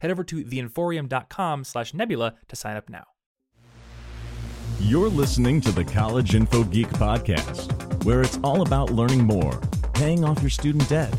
[0.00, 3.04] Head over to theinforium.com slash nebula to sign up now.
[4.80, 9.58] You're listening to the College Info Geek podcast, where it's all about learning more,
[9.94, 11.14] paying off your student debt,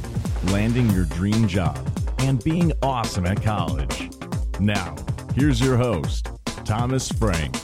[0.46, 1.78] landing your dream job,
[2.20, 4.12] and being awesome at college.
[4.60, 4.96] Now,
[5.34, 6.30] here's your host,
[6.66, 7.56] Thomas Frank.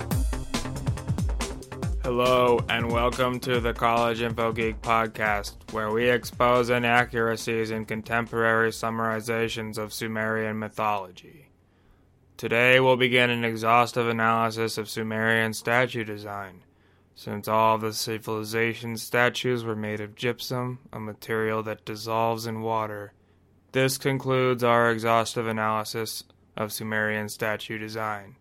[2.04, 8.72] Hello, and welcome to the College Info Geek podcast, where we expose inaccuracies in contemporary
[8.72, 11.48] summarizations of Sumerian mythology.
[12.36, 16.66] Today, we'll begin an exhaustive analysis of Sumerian statue design,
[17.16, 23.14] since all the civilization's statues were made of gypsum, a material that dissolves in water.
[23.72, 26.26] This concludes our exhaustive analysis
[26.58, 28.36] of Sumerian statue design.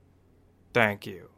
[0.74, 1.28] Thank you.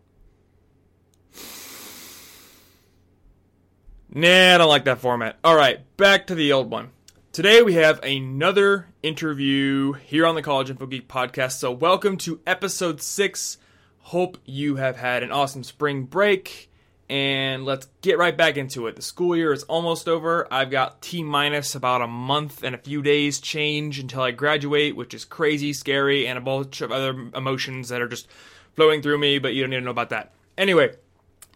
[4.16, 5.40] Nah, I don't like that format.
[5.42, 6.90] All right, back to the old one.
[7.32, 11.54] Today we have another interview here on the College Info Geek podcast.
[11.54, 13.58] So, welcome to episode six.
[14.02, 16.70] Hope you have had an awesome spring break.
[17.10, 18.94] And let's get right back into it.
[18.94, 20.46] The school year is almost over.
[20.48, 24.94] I've got T minus about a month and a few days change until I graduate,
[24.94, 28.28] which is crazy, scary, and a bunch of other emotions that are just
[28.74, 30.32] flowing through me, but you don't need to know about that.
[30.56, 30.94] Anyway,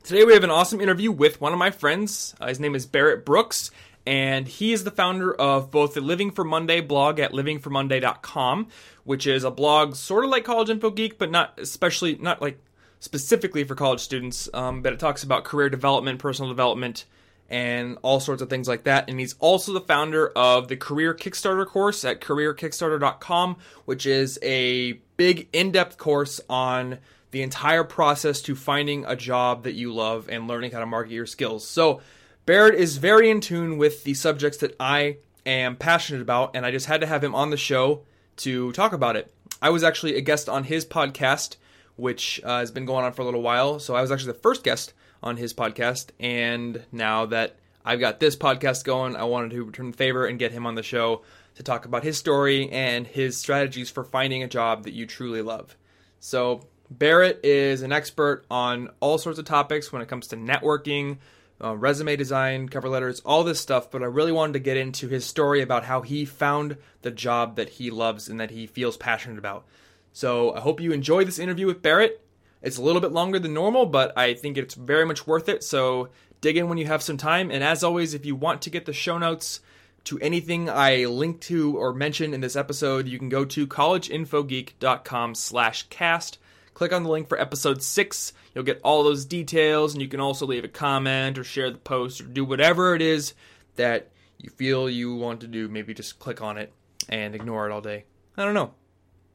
[0.03, 2.35] Today we have an awesome interview with one of my friends.
[2.41, 3.71] Uh, his name is Barrett Brooks,
[4.07, 8.69] and he is the founder of both the Living for Monday blog at livingformonday.com,
[9.05, 12.59] which is a blog sort of like College Info Geek, but not especially not like
[13.01, 14.49] specifically for college students.
[14.55, 17.05] Um, but it talks about career development, personal development,
[17.51, 19.11] and all sorts of things like that.
[19.11, 24.93] And he's also the founder of the Career Kickstarter course at careerkickstarter.com, which is a
[25.19, 26.99] big in-depth course on
[27.31, 31.13] the entire process to finding a job that you love and learning how to market
[31.13, 31.67] your skills.
[31.67, 32.01] So,
[32.47, 36.71] Barrett is very in tune with the subjects that I am passionate about, and I
[36.71, 38.03] just had to have him on the show
[38.39, 39.33] to talk about it.
[39.61, 41.57] I was actually a guest on his podcast,
[41.97, 43.79] which uh, has been going on for a little while.
[43.79, 48.21] So, I was actually the first guest on his podcast, and now that I've got
[48.21, 51.23] this podcast going, I wanted to return the favor and get him on the show
[51.57, 55.43] to talk about his story and his strategies for finding a job that you truly
[55.43, 55.77] love.
[56.21, 61.19] So, Barrett is an expert on all sorts of topics when it comes to networking,
[61.63, 63.91] uh, resume design, cover letters, all this stuff.
[63.91, 67.57] But I really wanted to get into his story about how he found the job
[67.57, 69.67] that he loves and that he feels passionate about.
[70.13, 72.25] So I hope you enjoy this interview with Barrett.
[72.63, 75.63] It's a little bit longer than normal, but I think it's very much worth it.
[75.63, 76.09] So
[76.41, 77.51] dig in when you have some time.
[77.51, 79.61] And as always, if you want to get the show notes
[80.05, 85.35] to anything I link to or mention in this episode, you can go to collegeinfogeek.com
[85.35, 86.39] slash cast
[86.79, 88.33] click on the link for episode 6.
[88.55, 91.79] You'll get all those details, and you can also leave a comment or share the
[91.79, 93.35] post or do whatever it is
[93.75, 95.67] that you feel you want to do.
[95.67, 96.73] Maybe just click on it
[97.09, 98.05] and ignore it all day.
[98.37, 98.75] I don't know.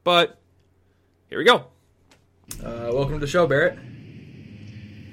[0.04, 0.40] But
[1.28, 1.66] here we go.
[2.64, 3.78] Uh, welcome to the show, Barrett.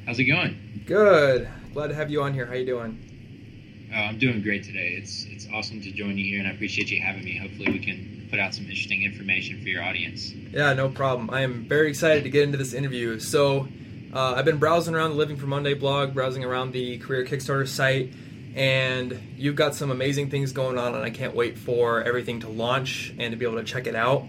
[0.06, 0.84] How's it going?
[0.86, 1.50] Good.
[1.74, 2.46] Glad to have you on here.
[2.46, 3.92] How you doing?
[3.94, 4.96] Oh, I'm doing great today.
[4.98, 7.38] It's it's awesome to join you here, and I appreciate you having me.
[7.38, 10.32] Hopefully, we can put out some interesting information for your audience.
[10.32, 11.30] Yeah, no problem.
[11.30, 13.20] I am very excited to get into this interview.
[13.20, 13.68] So,
[14.14, 17.68] uh, I've been browsing around the Living for Monday blog, browsing around the Career Kickstarter
[17.68, 18.14] site,
[18.56, 22.50] and you've got some amazing things going on, and I can't wait for everything to
[22.50, 24.26] launch and to be able to check it out.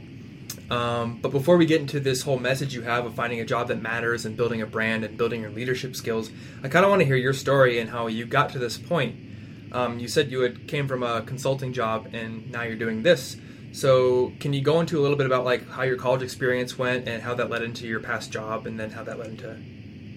[0.70, 3.68] Um, but before we get into this whole message you have of finding a job
[3.68, 6.30] that matters and building a brand and building your leadership skills,
[6.62, 9.16] I kind of want to hear your story and how you got to this point.
[9.72, 13.36] Um, you said you had came from a consulting job and now you're doing this.
[13.72, 17.08] So, can you go into a little bit about like how your college experience went
[17.08, 19.56] and how that led into your past job, and then how that led into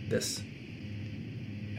[0.10, 0.44] this?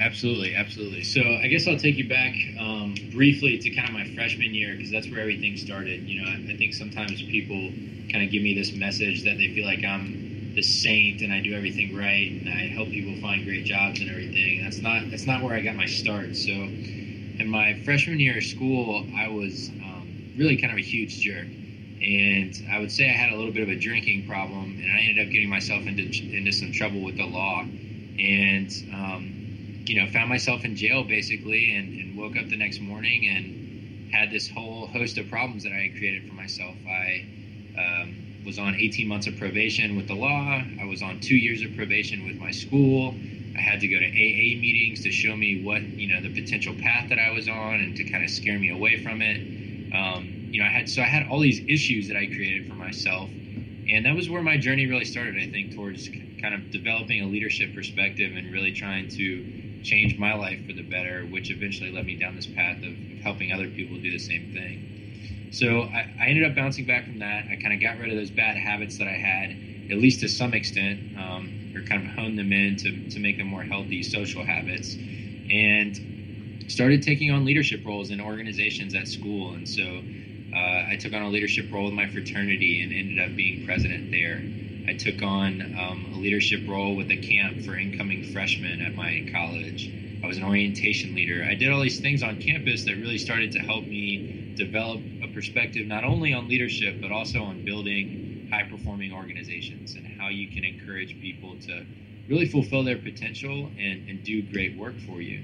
[0.01, 1.05] Absolutely, absolutely.
[1.05, 4.75] So, I guess I'll take you back um, briefly to kind of my freshman year
[4.75, 6.09] because that's where everything started.
[6.09, 7.71] You know, I, I think sometimes people
[8.11, 11.43] kind of give me this message that they feel like I'm the saint and I
[11.43, 14.63] do everything right and I help people find great jobs and everything.
[14.65, 16.37] That's not that's not where I got my start.
[16.37, 21.21] So, in my freshman year of school, I was um, really kind of a huge
[21.21, 21.47] jerk
[22.03, 25.01] and I would say I had a little bit of a drinking problem, and I
[25.01, 30.11] ended up getting myself into into some trouble with the law, and um, you know
[30.11, 34.49] found myself in jail basically, and, and, woke up the next morning and had this
[34.49, 36.75] whole host of problems that I had created for myself.
[36.89, 37.27] I
[37.79, 40.63] um, was on 18 months of probation with the law.
[40.81, 43.15] I was on two years of probation with my school.
[43.57, 46.75] I had to go to AA meetings to show me what you know the potential
[46.75, 49.41] path that I was on and to kind of scare me away from it.
[49.95, 52.73] Um, you know, I had so I had all these issues that I created for
[52.73, 53.29] myself,
[53.91, 55.37] and that was where my journey really started.
[55.37, 56.09] I think towards
[56.41, 60.81] kind of developing a leadership perspective and really trying to change my life for the
[60.81, 64.19] better, which eventually led me down this path of, of helping other people do the
[64.19, 65.51] same thing.
[65.53, 67.45] So I, I ended up bouncing back from that.
[67.51, 69.51] I kind of got rid of those bad habits that I had,
[69.93, 71.19] at least to some extent.
[71.19, 74.97] Um, or kind of honed them in to, to make them more healthy social habits.
[75.51, 79.53] And started taking on leadership roles in organizations at school.
[79.53, 80.01] And so
[80.57, 84.11] uh, I took on a leadership role with my fraternity and ended up being president
[84.11, 84.41] there.
[84.89, 89.29] I took on um, a leadership role with a camp for incoming freshmen at my
[89.33, 89.91] college.
[90.25, 91.45] I was an orientation leader.
[91.45, 95.29] I did all these things on campus that really started to help me develop a
[95.35, 100.49] perspective not only on leadership, but also on building high performing organizations and how you
[100.49, 101.85] can encourage people to
[102.29, 105.39] really fulfill their potential and, and do great work for you.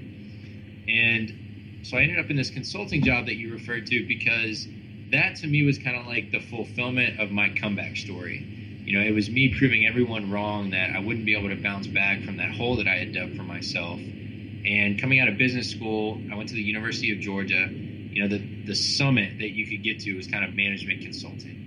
[0.87, 4.67] And so I ended up in this consulting job that you referred to because
[5.13, 8.45] that to me was kind of like the fulfillment of my comeback story.
[8.85, 11.87] You know, it was me proving everyone wrong that I wouldn't be able to bounce
[11.87, 13.99] back from that hole that I had dug for myself.
[13.99, 17.69] And coming out of business school, I went to the University of Georgia.
[17.71, 21.63] You know, the, the summit that you could get to was kind of management consulting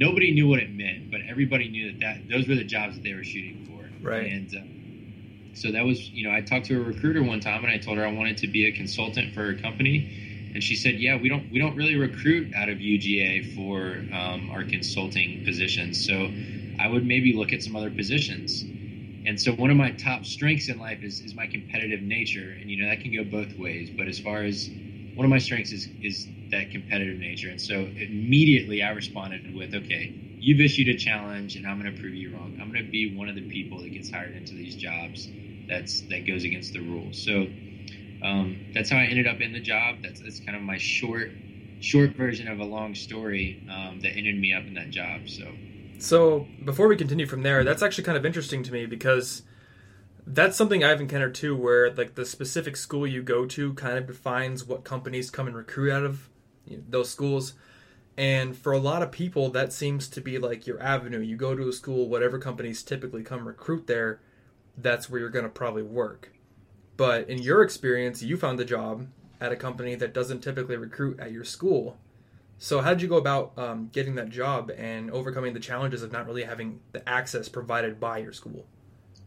[0.00, 3.02] nobody knew what it meant, but everybody knew that, that those were the jobs that
[3.02, 4.08] they were shooting for.
[4.08, 4.32] Right.
[4.32, 7.72] And uh, so that was, you know, I talked to a recruiter one time and
[7.72, 10.96] I told her I wanted to be a consultant for a company, and she said,
[11.00, 16.04] "Yeah, we don't we don't really recruit out of UGA for um, our consulting positions,
[16.04, 16.30] so
[16.78, 18.66] I would maybe look at some other positions."
[19.26, 22.70] And so one of my top strengths in life is, is my competitive nature, and
[22.70, 23.90] you know that can go both ways.
[23.90, 24.70] But as far as
[25.14, 27.48] one of my strengths is is that competitive nature.
[27.50, 32.00] And so immediately I responded with, okay, you've issued a challenge and I'm going to
[32.00, 32.56] prove you wrong.
[32.60, 35.30] I'm going to be one of the people that gets hired into these jobs
[35.68, 37.22] that's that goes against the rules.
[37.24, 37.46] So
[38.22, 39.96] um, that's how I ended up in the job.
[40.02, 41.30] That's, that's kind of my short
[41.80, 45.28] short version of a long story um, that ended me up in that job.
[45.28, 45.44] So.
[45.98, 49.42] So before we continue from there, that's actually kind of interesting to me because
[50.26, 54.06] that's something I've encountered too, where like the specific school you go to kind of
[54.06, 56.28] defines what companies come and recruit out of
[56.66, 57.54] you know, those schools.
[58.16, 61.20] And for a lot of people, that seems to be like your avenue.
[61.20, 64.20] You go to a school, whatever companies typically come recruit there,
[64.76, 66.32] that's where you're going to probably work.
[67.00, 69.06] But in your experience, you found a job
[69.40, 71.96] at a company that doesn't typically recruit at your school.
[72.58, 76.12] So, how did you go about um, getting that job and overcoming the challenges of
[76.12, 78.66] not really having the access provided by your school?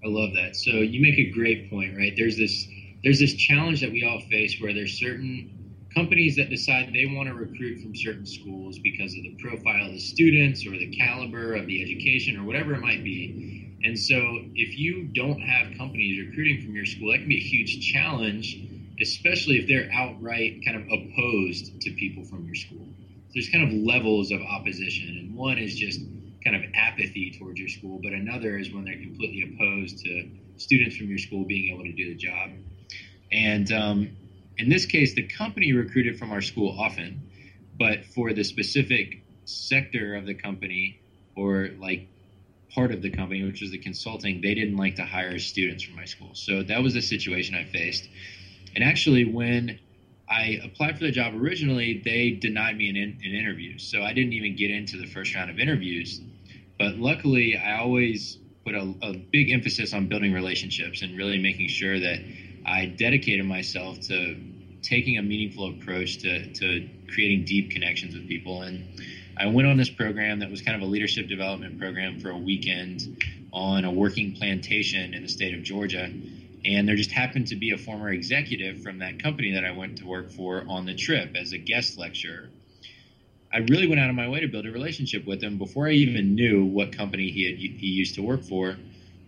[0.06, 0.56] I love that.
[0.56, 2.14] So, you make a great point, right?
[2.16, 2.68] There's this
[3.04, 5.50] there's this challenge that we all face where there's certain
[5.96, 9.94] companies that decide they want to recruit from certain schools because of the profile of
[9.94, 13.73] the students or the caliber of the education or whatever it might be.
[13.84, 14.16] And so,
[14.56, 18.58] if you don't have companies recruiting from your school, that can be a huge challenge,
[19.02, 22.88] especially if they're outright kind of opposed to people from your school.
[23.28, 26.00] So there's kind of levels of opposition, and one is just
[26.44, 30.96] kind of apathy towards your school, but another is when they're completely opposed to students
[30.96, 32.52] from your school being able to do the job.
[33.32, 34.16] And um,
[34.58, 37.22] in this case, the company recruited from our school often,
[37.78, 41.00] but for the specific sector of the company
[41.36, 42.08] or like
[42.74, 45.96] part of the company, which was the consulting, they didn't like to hire students from
[45.96, 46.32] my school.
[46.34, 48.08] So that was the situation I faced.
[48.76, 49.80] And actually, when
[50.30, 53.78] I applied for the job originally, they denied me an, in, an interview.
[53.78, 56.22] So I didn't even get into the first round of interviews.
[56.80, 61.68] But luckily, I always put a, a big emphasis on building relationships and really making
[61.68, 62.20] sure that
[62.66, 64.38] I dedicated myself to
[64.82, 68.64] taking a meaningful approach to, to creating deep connections with people.
[68.64, 69.00] And
[69.38, 72.38] I went on this program that was kind of a leadership development program for a
[72.38, 76.12] weekend on a working plantation in the state of Georgia.
[76.66, 79.98] And there just happened to be a former executive from that company that I went
[79.98, 82.50] to work for on the trip as a guest lecturer.
[83.52, 85.92] I really went out of my way to build a relationship with him before I
[85.92, 88.78] even knew what company he had he used to work for.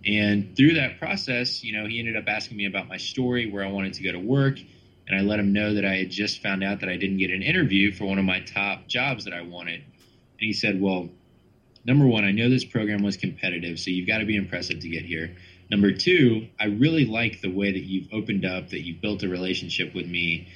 [0.05, 3.63] And through that process, you know, he ended up asking me about my story, where
[3.63, 4.59] I wanted to go to work,
[5.07, 7.31] and I let him know that I had just found out that I didn't get
[7.31, 9.83] an interview for one of my top jobs that I wanted.
[10.39, 11.09] And he said, "Well,
[11.85, 14.89] number one, I know this program was competitive, so you've got to be impressive to
[14.89, 15.35] get here.
[15.69, 19.29] Number two, I really like the way that you've opened up, that you've built a
[19.29, 20.47] relationship with me.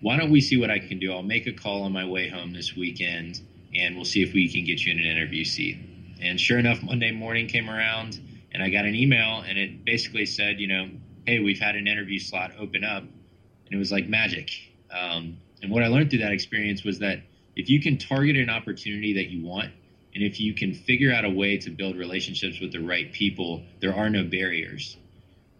[0.00, 1.12] Why don't we see what I can do?
[1.12, 3.40] I'll make a call on my way home this weekend,
[3.74, 5.78] and we'll see if we can get you in an interview seat."
[6.20, 8.18] And sure enough, Monday morning came around
[8.52, 10.88] and I got an email and it basically said, you know,
[11.26, 14.50] hey, we've had an interview slot open up, and it was like magic.
[14.90, 17.20] Um, and what I learned through that experience was that
[17.56, 19.72] if you can target an opportunity that you want
[20.16, 23.62] And if you can figure out a way to build relationships with the right people,
[23.80, 24.96] there are no barriers.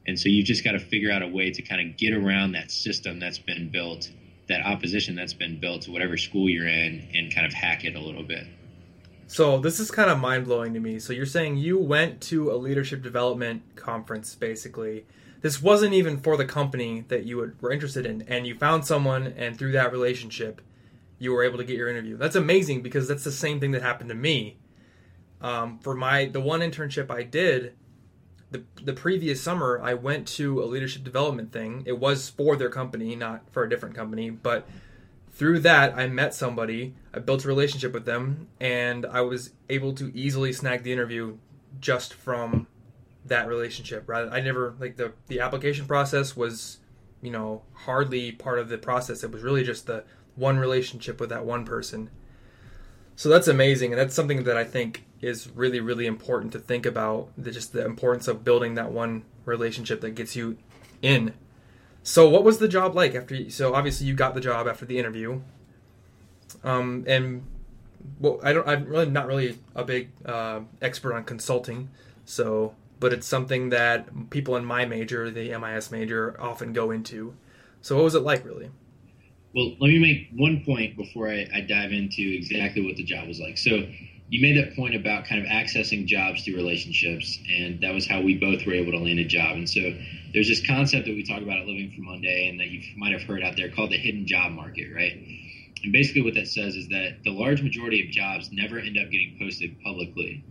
[0.06, 2.52] And so you've just got to figure out a way to kind of get around
[2.52, 4.10] that system that's been built,
[4.48, 7.96] that opposition that's been built to whatever school you're in, and kind of hack it
[7.96, 8.46] a little bit.
[9.26, 11.00] So this is kind of mind blowing to me.
[11.00, 15.04] So you're saying you went to a leadership development conference, basically.
[15.42, 19.34] This wasn't even for the company that you were interested in, and you found someone,
[19.36, 20.62] and through that relationship,
[21.18, 22.16] you were able to get your interview.
[22.16, 24.58] That's amazing because that's the same thing that happened to me.
[25.40, 27.74] Um, for my the one internship I did,
[28.50, 31.82] the the previous summer I went to a leadership development thing.
[31.86, 34.66] It was for their company, not for a different company, but
[35.32, 39.92] through that I met somebody, I built a relationship with them, and I was able
[39.94, 41.36] to easily snag the interview
[41.78, 42.66] just from
[43.26, 44.04] that relationship.
[44.06, 46.78] Rather, I never like the the application process was,
[47.20, 49.22] you know, hardly part of the process.
[49.22, 50.04] It was really just the
[50.36, 52.10] one relationship with that one person.
[53.16, 56.84] So that's amazing, and that's something that I think is really, really important to think
[56.84, 57.30] about.
[57.38, 60.58] The, just the importance of building that one relationship that gets you
[61.00, 61.32] in.
[62.02, 63.34] So, what was the job like after?
[63.34, 65.40] You, so, obviously, you got the job after the interview.
[66.62, 67.46] Um, and
[68.20, 68.68] well, I don't.
[68.68, 71.88] I'm really not really a big uh, expert on consulting.
[72.26, 77.34] So, but it's something that people in my major, the MIS major, often go into.
[77.80, 78.70] So, what was it like, really?
[79.54, 83.26] Well, let me make one point before I, I, dive into exactly what the job
[83.28, 83.56] was like.
[83.58, 83.88] So,
[84.28, 88.20] you made that point about kind of accessing jobs through relationships, and that was how
[88.20, 89.56] we both were able to land a job.
[89.56, 89.80] And so,
[90.34, 93.12] there's this concept that we talk about at Living for Monday, and that you might
[93.12, 95.12] have heard out there called the hidden job market, right?
[95.84, 99.10] And basically, what that says is that the large majority of jobs never end up
[99.10, 100.44] getting posted publicly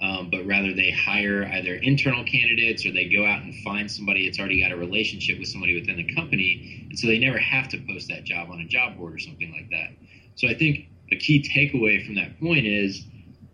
[0.00, 4.26] um, but rather they hire either internal candidates or they go out and find somebody
[4.26, 6.86] that's already got a relationship with somebody within the company.
[6.88, 9.52] And so they never have to post that job on a job board or something
[9.52, 9.90] like that.
[10.36, 13.04] So I think a key takeaway from that point is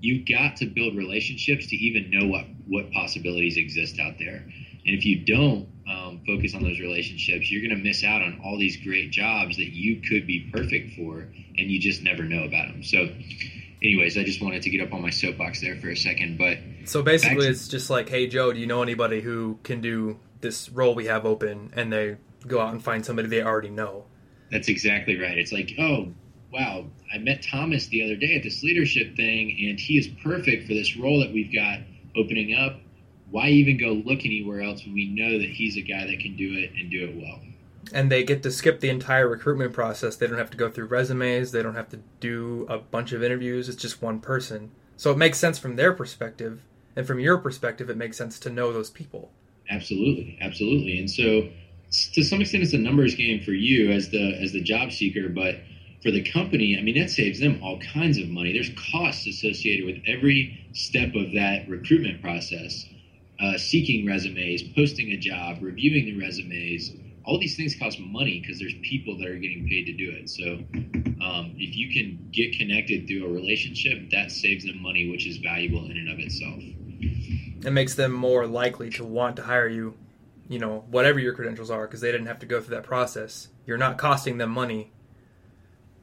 [0.00, 4.44] you've got to build relationships to even know what, what possibilities exist out there.
[4.86, 8.40] And if you don't um, focus on those relationships, you're going to miss out on
[8.44, 12.44] all these great jobs that you could be perfect for, and you just never know
[12.44, 12.84] about them.
[12.84, 13.08] So,
[13.82, 16.38] anyways, I just wanted to get up on my soapbox there for a second.
[16.38, 19.80] But so basically, to- it's just like, hey, Joe, do you know anybody who can
[19.80, 21.72] do this role we have open?
[21.74, 22.16] And they
[22.46, 24.04] go out and find somebody they already know.
[24.50, 25.36] That's exactly right.
[25.36, 26.08] It's like, oh,
[26.52, 30.66] wow, I met Thomas the other day at this leadership thing, and he is perfect
[30.66, 31.80] for this role that we've got
[32.16, 32.80] opening up.
[33.30, 36.36] Why even go look anywhere else when we know that he's a guy that can
[36.36, 37.40] do it and do it well?
[37.92, 40.16] And they get to skip the entire recruitment process.
[40.16, 41.52] They don't have to go through resumes.
[41.52, 43.68] They don't have to do a bunch of interviews.
[43.68, 44.72] It's just one person.
[44.96, 46.62] So it makes sense from their perspective,
[46.94, 49.30] and from your perspective, it makes sense to know those people.
[49.68, 50.98] Absolutely, absolutely.
[50.98, 51.48] And so,
[52.14, 55.28] to some extent, it's a numbers game for you as the as the job seeker,
[55.28, 55.56] but
[56.02, 58.52] for the company, I mean, that saves them all kinds of money.
[58.52, 62.86] There's costs associated with every step of that recruitment process.
[63.38, 66.90] Uh, seeking resumes, posting a job, reviewing the resumes,
[67.26, 70.30] all these things cost money because there's people that are getting paid to do it.
[70.30, 70.44] So
[71.24, 75.38] um, if you can get connected through a relationship, that saves them money, which is
[75.38, 76.62] valuable in and of itself.
[77.64, 79.94] It makes them more likely to want to hire you,
[80.48, 83.48] you know, whatever your credentials are, because they didn't have to go through that process.
[83.66, 84.92] You're not costing them money.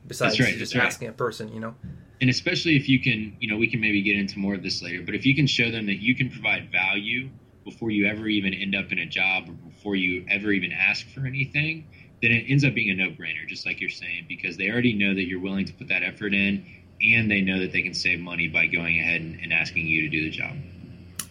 [0.06, 1.76] Besides right, just asking a person, you know.
[2.20, 4.82] And especially if you can, you know, we can maybe get into more of this
[4.82, 7.30] later, but if you can show them that you can provide value
[7.64, 11.06] before you ever even end up in a job or before you ever even ask
[11.10, 11.86] for anything,
[12.22, 14.94] then it ends up being a no brainer, just like you're saying, because they already
[14.94, 16.66] know that you're willing to put that effort in
[17.02, 20.04] and they know that they can save money by going ahead and, and asking you
[20.04, 20.56] to do the job.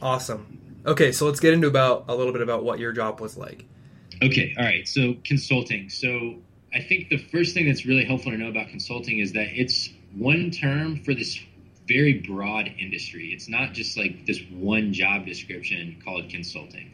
[0.03, 0.59] Awesome.
[0.85, 3.65] Okay, so let's get into about a little bit about what your job was like.
[4.23, 4.87] Okay, all right.
[4.87, 5.89] So consulting.
[5.89, 6.35] So
[6.75, 9.89] I think the first thing that's really helpful to know about consulting is that it's
[10.15, 11.41] one term for this
[11.89, 13.33] very broad industry.
[13.33, 16.91] It's not just like this one job description called consulting.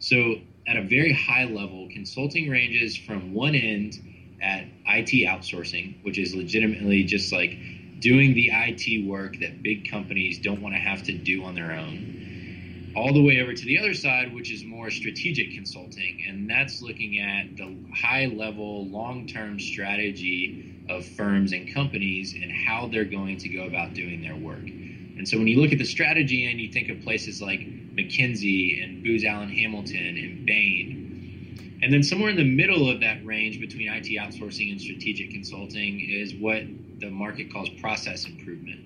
[0.00, 0.36] So,
[0.66, 3.94] at a very high level, consulting ranges from one end
[4.42, 7.56] at IT outsourcing, which is legitimately just like
[8.00, 11.72] doing the IT work that big companies don't want to have to do on their
[11.72, 16.22] own, all the way over to the other side, which is more strategic consulting.
[16.28, 22.52] And that's looking at the high level, long term strategy of firms and companies and
[22.52, 24.68] how they're going to go about doing their work.
[25.16, 28.82] And so when you look at the strategy and you think of places like McKinsey
[28.82, 33.60] and Booz Allen Hamilton and Bain, and then somewhere in the middle of that range
[33.60, 36.62] between IT outsourcing and strategic consulting is what
[37.00, 38.80] the market calls process improvement.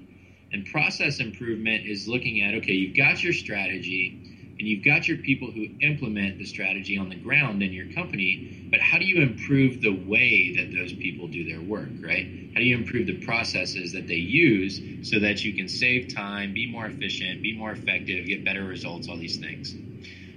[0.53, 4.30] And process improvement is looking at okay, you've got your strategy
[4.61, 8.69] and you've got your people who implement the strategy on the ground in your company,
[8.71, 12.26] but how do you improve the way that those people do their work, right?
[12.52, 16.52] How do you improve the processes that they use so that you can save time,
[16.52, 19.75] be more efficient, be more effective, get better results, all these things?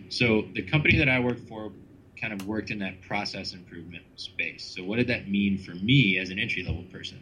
[0.08, 1.74] So the company that I worked for
[2.22, 4.64] kind of worked in that process improvement space.
[4.64, 7.20] So what did that mean for me as an entry level person?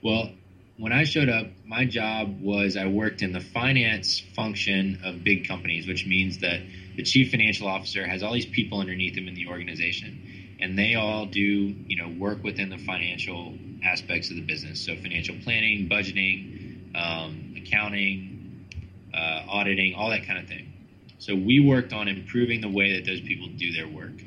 [0.00, 0.30] Well,
[0.78, 5.46] when I showed up, my job was I worked in the finance function of big
[5.46, 6.60] companies, which means that
[6.96, 10.94] the chief financial officer has all these people underneath him in the organization, and they
[10.94, 14.80] all do you know work within the financial aspects of the business.
[14.84, 18.66] So financial planning, budgeting, um, accounting,
[19.14, 20.72] uh, auditing, all that kind of thing.
[21.18, 24.22] So we worked on improving the way that those people do their work,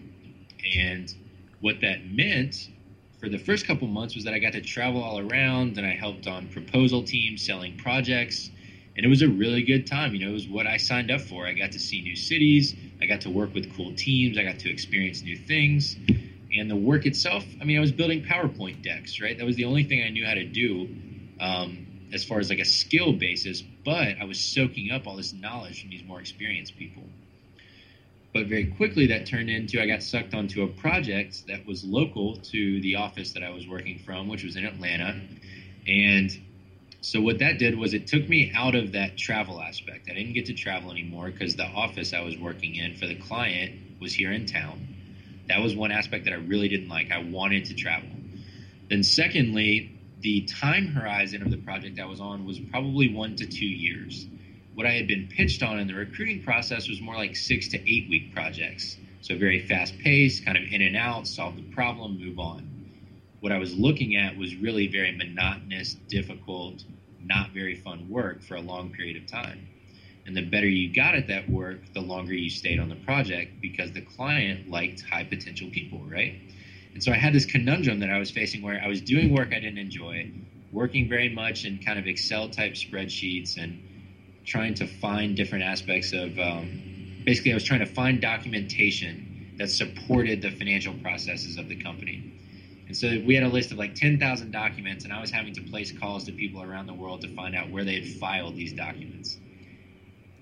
[0.75, 1.13] and
[1.59, 2.69] what that meant
[3.25, 5.95] for the first couple months was that I got to travel all around and I
[5.95, 8.51] helped on proposal teams selling projects.
[8.95, 10.13] And it was a really good time.
[10.13, 11.47] You know, it was what I signed up for.
[11.47, 12.75] I got to see new cities.
[13.01, 14.37] I got to work with cool teams.
[14.37, 15.95] I got to experience new things.
[16.55, 19.35] And the work itself, I mean, I was building PowerPoint decks, right?
[19.35, 20.87] That was the only thing I knew how to do
[21.39, 23.63] um, as far as like a skill basis.
[23.83, 27.01] But I was soaking up all this knowledge from these more experienced people.
[28.35, 32.35] But very quickly, that turned into I got sucked onto a project that was local
[32.35, 35.21] to the office that I was working from, which was in Atlanta.
[35.87, 36.37] And
[36.99, 40.09] so what that did was it took me out of that travel aspect.
[40.11, 43.15] I didn't get to travel anymore because the office I was working in for the
[43.15, 44.85] client was here in town.
[45.47, 47.13] That was one aspect that I really didn't like.
[47.13, 48.09] I wanted to travel.
[48.89, 53.45] Then, secondly, the time horizon of the project I was on was probably one to
[53.45, 54.25] two years
[54.75, 57.77] what I had been pitched on in the recruiting process was more like six to
[57.77, 58.97] eight week projects.
[59.21, 62.69] So very fast paced, kind of in and out, solve the problem, move on.
[63.39, 66.83] What I was looking at was really very monotonous, difficult,
[67.23, 69.67] not very fun work for a long period of time.
[70.25, 73.61] And the better you got at that work, the longer you stayed on the project
[73.61, 76.35] because the client liked high potential people, right?
[76.93, 79.49] And so I had this conundrum that I was facing where I was doing work
[79.49, 80.31] I didn't enjoy,
[80.71, 83.79] working very much in kind of Excel type spreadsheets and
[84.45, 89.69] trying to find different aspects of um, basically I was trying to find documentation that
[89.69, 92.31] supported the financial processes of the company.
[92.87, 95.61] And so we had a list of like 10,000 documents, and I was having to
[95.61, 98.73] place calls to people around the world to find out where they had filed these
[98.73, 99.37] documents.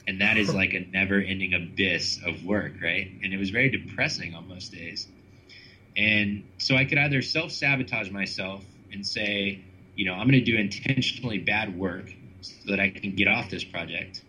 [0.05, 3.09] And that is like a never ending abyss of work, right?
[3.23, 5.07] And it was very depressing on most days.
[5.95, 9.63] And so I could either self sabotage myself and say,
[9.95, 12.09] you know, I'm going to do intentionally bad work
[12.43, 14.23] so that I can get off this project,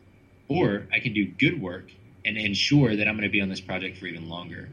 [0.48, 1.90] or I can do good work
[2.24, 4.68] and ensure that I'm going to be on this project for even longer.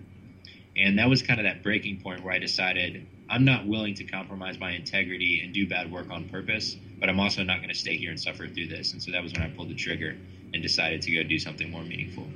[0.76, 4.04] And that was kind of that breaking point where I decided I'm not willing to
[4.06, 7.76] compromise my integrity and do bad work on purpose, but I'm also not going to
[7.76, 8.94] stay here and suffer through this.
[8.94, 10.18] And so that was when I pulled the trigger
[10.54, 12.28] and decided to go do something more meaningful.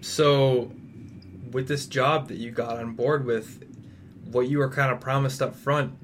[0.00, 0.72] So,
[1.50, 3.64] with this job that you got on board with,
[4.30, 5.94] what you were kind of promised up front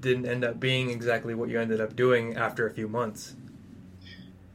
[0.00, 3.34] didn't end up being exactly what you ended up doing after a few months.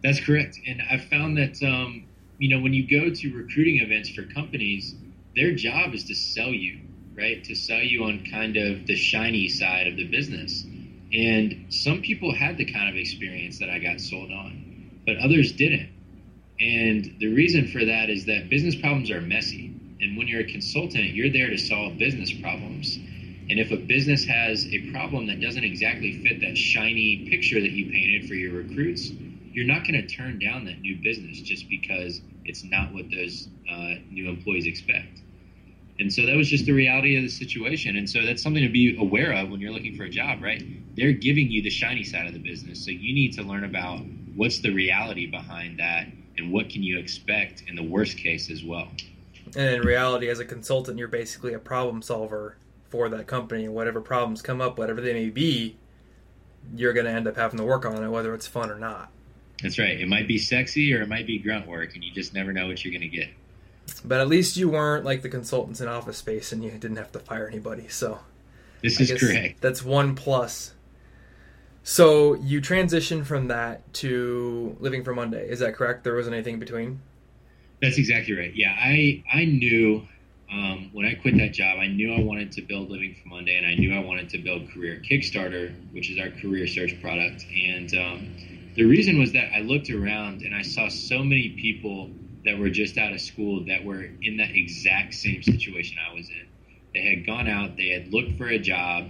[0.04, 0.60] That's correct.
[0.68, 2.06] And I've found that, um,
[2.40, 4.96] you know, when you go to recruiting events for companies,
[5.36, 6.80] their job is to sell you,
[7.16, 7.44] right?
[7.44, 10.66] To sell you on kind of the shiny side of the business.
[11.14, 15.52] And some people had the kind of experience that I got sold on, but others
[15.52, 15.90] didn't.
[16.60, 19.74] And the reason for that is that business problems are messy.
[20.00, 22.98] And when you're a consultant, you're there to solve business problems.
[23.50, 27.72] And if a business has a problem that doesn't exactly fit that shiny picture that
[27.72, 29.12] you painted for your recruits,
[29.54, 33.48] you're not going to turn down that new business just because it's not what those
[33.72, 35.20] uh, new employees expect.
[36.00, 37.96] And so that was just the reality of the situation.
[37.96, 40.64] And so that's something to be aware of when you're looking for a job, right?
[40.96, 42.84] They're giving you the shiny side of the business.
[42.84, 44.00] So you need to learn about
[44.36, 48.64] what's the reality behind that and what can you expect in the worst case as
[48.64, 48.88] well.
[49.56, 52.56] And in reality, as a consultant, you're basically a problem solver
[52.90, 53.68] for that company.
[53.68, 55.78] Whatever problems come up, whatever they may be,
[56.76, 59.12] you're going to end up having to work on it, whether it's fun or not.
[59.62, 60.00] That's right.
[60.00, 62.68] It might be sexy or it might be grunt work, and you just never know
[62.68, 63.30] what you're going to get.
[64.04, 67.12] But at least you weren't like the consultants in Office Space, and you didn't have
[67.12, 67.88] to fire anybody.
[67.88, 68.20] So
[68.82, 69.62] this is correct.
[69.62, 70.74] That's one plus.
[71.84, 75.50] So you transitioned from that to living for Monday.
[75.50, 76.04] Is that correct?
[76.04, 77.02] There wasn't anything in between.
[77.82, 78.56] That's exactly right.
[78.56, 80.08] Yeah, I I knew
[80.52, 83.56] um, when I quit that job, I knew I wanted to build Living for Monday,
[83.56, 87.46] and I knew I wanted to build Career Kickstarter, which is our career search product,
[87.46, 88.36] and um,
[88.76, 92.10] the reason was that I looked around and I saw so many people
[92.46, 96.30] that were just out of school that were in that exact same situation I was
[96.30, 96.48] in.
[96.94, 99.10] They had gone out, they had looked for a job,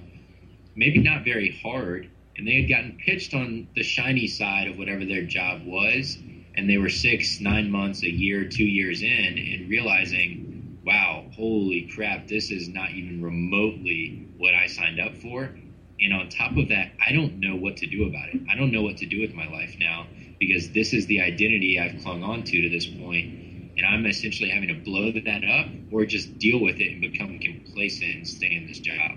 [0.75, 5.05] maybe not very hard, and they had gotten pitched on the shiny side of whatever
[5.05, 6.17] their job was,
[6.55, 11.89] and they were six, nine months, a year, two years in, and realizing, wow, holy
[11.93, 15.51] crap, this is not even remotely what I signed up for.
[16.01, 18.41] And on top of that, I don't know what to do about it.
[18.49, 20.07] I don't know what to do with my life now
[20.39, 24.49] because this is the identity I've clung on to to this point, and I'm essentially
[24.49, 28.55] having to blow that up or just deal with it and become complacent and stay
[28.55, 29.11] in this job.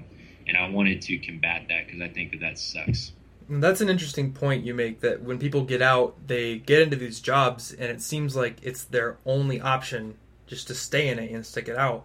[0.47, 3.13] And I wanted to combat that because I think that that sucks.
[3.49, 7.21] That's an interesting point you make that when people get out, they get into these
[7.21, 10.17] jobs and it seems like it's their only option
[10.47, 12.05] just to stay in it and stick it out,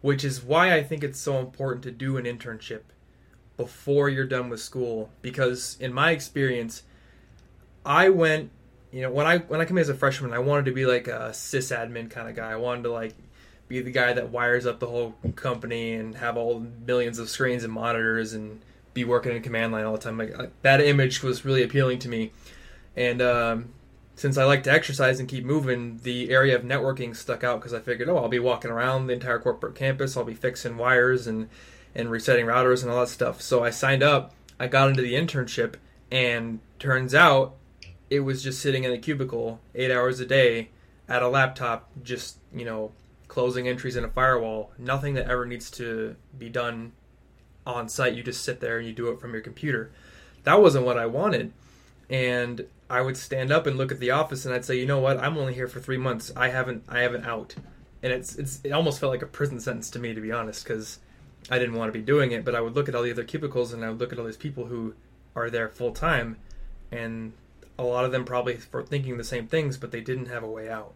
[0.00, 2.82] which is why I think it's so important to do an internship
[3.56, 6.82] before you're done with school because in my experience
[7.84, 8.50] I went
[8.92, 11.08] you know when I when I came as a freshman I wanted to be like
[11.08, 13.14] a sysadmin kind of guy I wanted to like
[13.68, 17.64] be the guy that wires up the whole company and have all millions of screens
[17.64, 18.60] and monitors and
[18.94, 20.18] be working in command line all the time.
[20.18, 22.32] Like that image was really appealing to me,
[22.96, 23.74] and um,
[24.14, 27.74] since I like to exercise and keep moving, the area of networking stuck out because
[27.74, 30.16] I figured, oh, I'll be walking around the entire corporate campus.
[30.16, 31.48] I'll be fixing wires and
[31.96, 33.42] and resetting routers and all that stuff.
[33.42, 34.34] So I signed up.
[34.60, 35.74] I got into the internship,
[36.12, 37.56] and turns out
[38.08, 40.68] it was just sitting in a cubicle eight hours a day
[41.08, 42.92] at a laptop, just you know
[43.28, 44.70] closing entries in a firewall.
[44.78, 46.92] Nothing that ever needs to be done
[47.66, 48.14] on site.
[48.14, 49.90] You just sit there and you do it from your computer.
[50.44, 51.52] That wasn't what I wanted.
[52.08, 55.00] And I would stand up and look at the office and I'd say, you know
[55.00, 56.30] what, I'm only here for three months.
[56.36, 57.56] I haven't I haven't out.
[58.02, 60.62] And it's it's it almost felt like a prison sentence to me to be honest,
[60.62, 61.00] because
[61.50, 62.44] I didn't want to be doing it.
[62.44, 64.24] But I would look at all the other cubicles and I would look at all
[64.24, 64.94] these people who
[65.34, 66.38] are there full time,
[66.90, 67.32] and
[67.78, 70.50] a lot of them probably for thinking the same things, but they didn't have a
[70.50, 70.94] way out.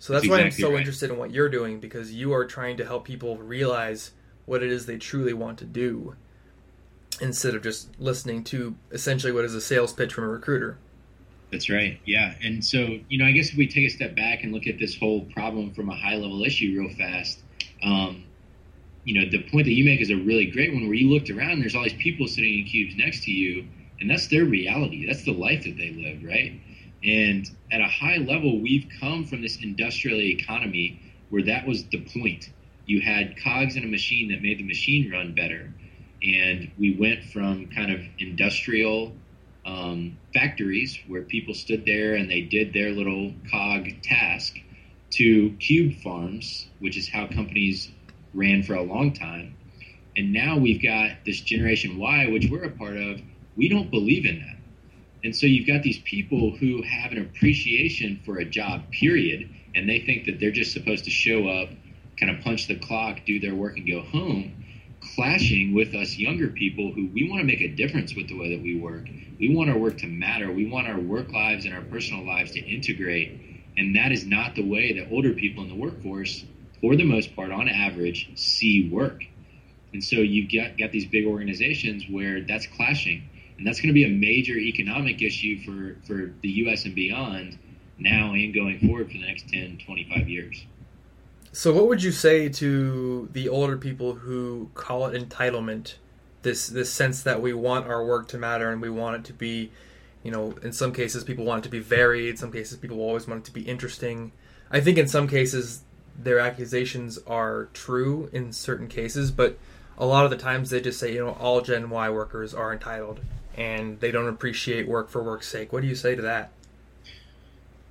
[0.00, 0.80] So that's, that's why exactly I'm so right.
[0.80, 4.12] interested in what you're doing because you are trying to help people realize
[4.46, 6.14] what it is they truly want to do
[7.20, 10.78] instead of just listening to essentially what is a sales pitch from a recruiter.
[11.50, 11.98] That's right.
[12.04, 12.34] Yeah.
[12.42, 14.78] And so, you know, I guess if we take a step back and look at
[14.78, 17.42] this whole problem from a high level issue real fast,
[17.82, 18.24] um,
[19.04, 21.30] you know, the point that you make is a really great one where you looked
[21.30, 23.66] around and there's all these people sitting in cubes next to you,
[24.00, 25.06] and that's their reality.
[25.06, 26.60] That's the life that they live, right?
[27.02, 32.04] And at a high level, we've come from this industrial economy where that was the
[32.20, 32.50] point
[32.86, 35.72] you had cogs in a machine that made the machine run better.
[36.22, 39.12] And we went from kind of industrial
[39.66, 44.54] um, factories where people stood there and they did their little cog task
[45.10, 47.90] to cube farms, which is how companies
[48.38, 49.56] ran for a long time.
[50.16, 53.20] And now we've got this Generation Y, which we're a part of.
[53.56, 54.56] We don't believe in that.
[55.24, 59.88] And so you've got these people who have an appreciation for a job, period, and
[59.88, 61.68] they think that they're just supposed to show up
[62.18, 64.64] kind of punch the clock, do their work, and go home,
[65.14, 68.54] clashing with us younger people who we want to make a difference with the way
[68.56, 69.06] that we work.
[69.38, 70.50] We want our work to matter.
[70.50, 73.40] We want our work lives and our personal lives to integrate.
[73.76, 76.44] And that is not the way that older people in the workforce,
[76.80, 79.24] for the most part, on average, see work.
[79.92, 83.28] And so you've got, got these big organizations where that's clashing.
[83.56, 86.84] And that's going to be a major economic issue for, for the U.S.
[86.84, 87.58] and beyond
[87.98, 90.64] now and going forward for the next 10, 25 years.
[91.52, 95.94] So, what would you say to the older people who call it entitlement?
[96.42, 99.32] This this sense that we want our work to matter and we want it to
[99.32, 99.72] be,
[100.22, 102.38] you know, in some cases people want it to be varied.
[102.38, 104.30] Some cases people always want it to be interesting.
[104.70, 105.82] I think in some cases
[106.18, 109.56] their accusations are true in certain cases, but
[109.96, 112.72] a lot of the times they just say, you know, all Gen Y workers are
[112.72, 113.20] entitled
[113.56, 115.72] and they don't appreciate work for work's sake.
[115.72, 116.50] What do you say to that?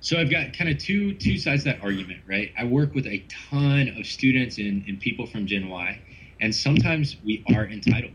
[0.00, 2.52] So I've got kind of two two sides of that argument, right?
[2.56, 6.00] I work with a ton of students and, and people from Gen Y,
[6.40, 8.12] and sometimes we are entitled.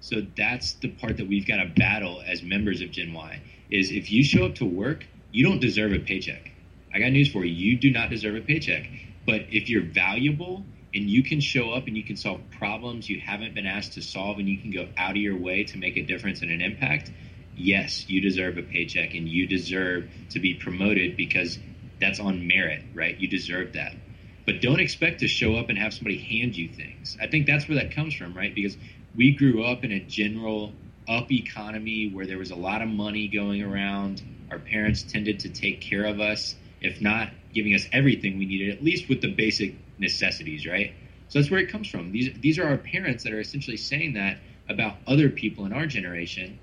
[0.00, 3.90] So that's the part that we've got to battle as members of Gen Y is
[3.90, 6.50] if you show up to work, you don't deserve a paycheck.
[6.94, 7.54] I got news for you.
[7.54, 8.86] You do not deserve a paycheck.
[9.24, 13.20] But if you're valuable and you can show up and you can solve problems you
[13.20, 15.96] haven't been asked to solve and you can go out of your way to make
[15.96, 17.10] a difference and an impact,
[17.56, 21.58] yes, you deserve a paycheck and you deserve to be promoted because
[22.00, 23.18] that's on merit, right?
[23.18, 23.94] You deserve that.
[24.44, 27.16] But don't expect to show up and have somebody hand you things.
[27.20, 28.52] I think that's where that comes from, right?
[28.52, 28.76] Because
[29.14, 30.72] we grew up in a general
[31.08, 34.22] up economy where there was a lot of money going around.
[34.50, 38.70] Our parents tended to take care of us, if not giving us everything we needed,
[38.76, 40.92] at least with the basic necessities, right?
[41.28, 42.12] So that's where it comes from.
[42.12, 44.38] These these are our parents that are essentially saying that
[44.68, 46.58] about other people in our generation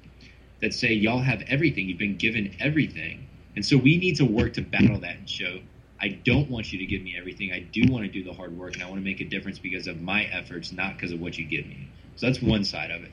[0.61, 3.27] that say y'all have everything, you've been given everything.
[3.55, 5.59] And so we need to work to battle that and show
[6.01, 7.51] I don't want you to give me everything.
[7.51, 9.59] I do want to do the hard work and I want to make a difference
[9.59, 11.89] because of my efforts, not because of what you give me.
[12.15, 13.11] So that's one side of it.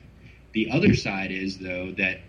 [0.53, 2.21] The other side is though that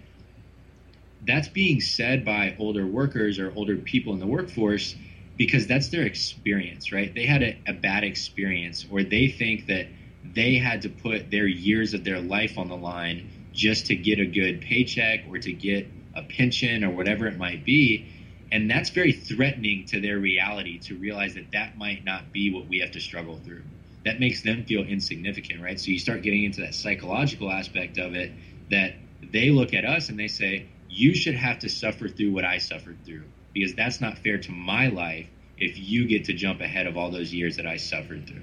[1.27, 4.95] that's being said by older workers or older people in the workforce
[5.39, 7.15] because that's their experience, right?
[7.15, 9.87] They had a, a bad experience, or they think that
[10.25, 14.19] they had to put their years of their life on the line just to get
[14.19, 18.13] a good paycheck or to get a pension or whatever it might be.
[18.51, 22.67] And that's very threatening to their reality to realize that that might not be what
[22.67, 23.63] we have to struggle through.
[24.05, 25.79] That makes them feel insignificant, right?
[25.79, 28.33] So you start getting into that psychological aspect of it
[28.71, 28.95] that
[29.33, 32.59] they look at us and they say, you should have to suffer through what I
[32.59, 35.27] suffered through because that's not fair to my life
[35.59, 38.43] if you get to jump ahead of all those years that I suffered through.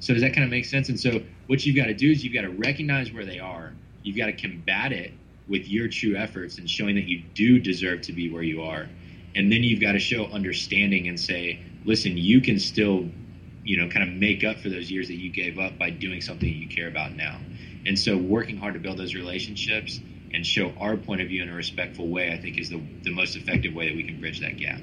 [0.00, 0.88] So does that kind of make sense?
[0.88, 3.72] And so what you've got to do is you've got to recognize where they are.
[4.02, 5.12] You've got to combat it
[5.48, 8.88] with your true efforts and showing that you do deserve to be where you are.
[9.34, 13.08] And then you've got to show understanding and say, listen, you can still,
[13.64, 16.20] you know, kind of make up for those years that you gave up by doing
[16.20, 17.38] something you care about now.
[17.86, 20.00] And so working hard to build those relationships
[20.32, 23.14] and show our point of view in a respectful way, I think is the, the
[23.14, 24.80] most effective way that we can bridge that gap.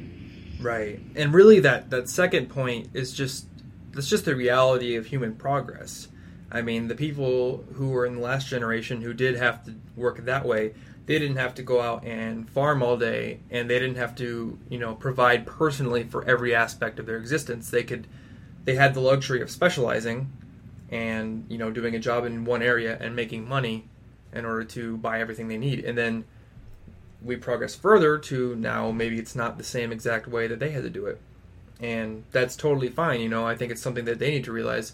[0.60, 1.00] Right.
[1.16, 3.48] And really that, that second point is just
[3.92, 6.08] that's just the reality of human progress.
[6.52, 10.26] I mean, the people who were in the last generation who did have to work
[10.26, 10.74] that way,
[11.06, 14.58] they didn't have to go out and farm all day and they didn't have to,
[14.70, 17.70] you know, provide personally for every aspect of their existence.
[17.70, 18.08] They could
[18.66, 20.32] they had the luxury of specializing
[20.90, 23.90] and, you know, doing a job in one area and making money
[24.34, 25.86] in order to buy everything they need.
[25.86, 26.26] And then
[27.22, 30.84] we progress further to now maybe it's not the same exact way that they had
[30.84, 31.20] to do it.
[31.80, 33.46] And that's totally fine, you know.
[33.46, 34.94] I think it's something that they need to realize.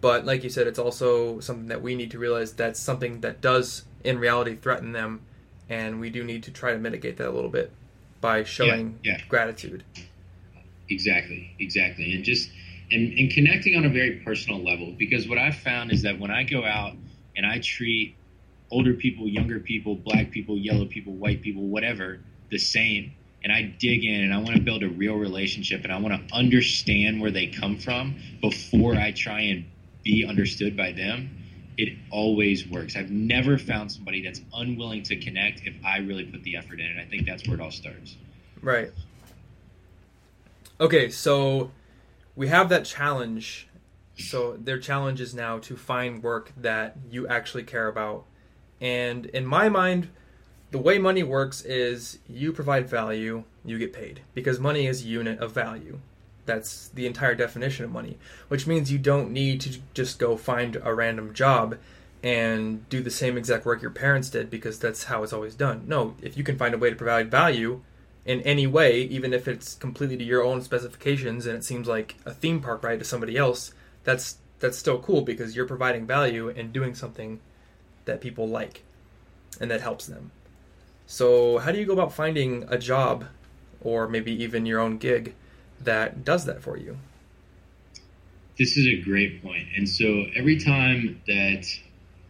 [0.00, 3.40] But like you said, it's also something that we need to realize that's something that
[3.40, 5.22] does in reality threaten them
[5.68, 7.70] and we do need to try to mitigate that a little bit
[8.20, 9.24] by showing yeah, yeah.
[9.28, 9.84] gratitude.
[10.88, 12.14] Exactly, exactly.
[12.14, 12.50] And just
[12.90, 16.30] and, and connecting on a very personal level because what I've found is that when
[16.30, 16.94] I go out
[17.36, 18.16] and I treat
[18.70, 23.12] older people, younger people, black people, yellow people, white people, whatever, the same.
[23.42, 26.28] And I dig in and I want to build a real relationship and I want
[26.28, 29.64] to understand where they come from before I try and
[30.02, 31.30] be understood by them.
[31.76, 32.96] It always works.
[32.96, 36.86] I've never found somebody that's unwilling to connect if I really put the effort in.
[36.86, 38.16] And I think that's where it all starts.
[38.60, 38.90] Right.
[40.80, 41.70] Okay, so
[42.34, 43.68] we have that challenge.
[44.16, 48.24] So their challenge is now to find work that you actually care about
[48.80, 50.08] and in my mind,
[50.70, 54.20] the way money works is you provide value, you get paid.
[54.34, 56.00] Because money is a unit of value.
[56.46, 58.18] That's the entire definition of money.
[58.48, 61.78] Which means you don't need to just go find a random job
[62.22, 65.84] and do the same exact work your parents did because that's how it's always done.
[65.86, 67.82] No, if you can find a way to provide value
[68.24, 72.16] in any way, even if it's completely to your own specifications and it seems like
[72.26, 73.72] a theme park ride to somebody else,
[74.04, 77.38] that's that's still cool because you're providing value and doing something
[78.08, 78.82] that people like
[79.60, 80.32] and that helps them.
[81.06, 83.24] So, how do you go about finding a job
[83.80, 85.34] or maybe even your own gig
[85.80, 86.98] that does that for you?
[88.58, 89.68] This is a great point.
[89.76, 91.64] And so, every time that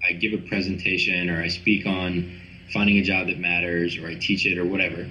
[0.06, 2.40] I give a presentation or I speak on
[2.72, 5.08] finding a job that matters or I teach it or whatever,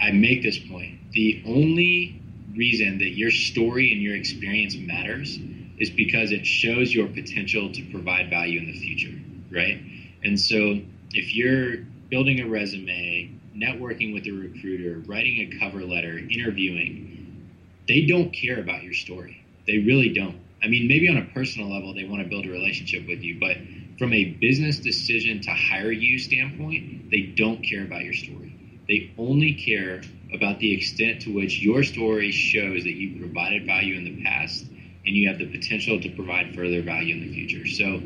[0.00, 0.98] I make this point.
[1.12, 2.20] The only
[2.54, 5.38] reason that your story and your experience matters
[5.78, 9.18] is because it shows your potential to provide value in the future,
[9.50, 9.80] right?
[10.24, 10.80] And so
[11.12, 17.48] if you're building a resume, networking with a recruiter, writing a cover letter, interviewing,
[17.88, 19.42] they don't care about your story.
[19.66, 20.36] They really don't.
[20.62, 23.38] I mean, maybe on a personal level, they want to build a relationship with you,
[23.40, 23.56] but
[23.98, 28.54] from a business decision to hire you standpoint, they don't care about your story.
[28.88, 33.96] They only care about the extent to which your story shows that you provided value
[33.96, 34.64] in the past
[35.06, 37.66] and you have the potential to provide further value in the future.
[37.66, 38.00] So,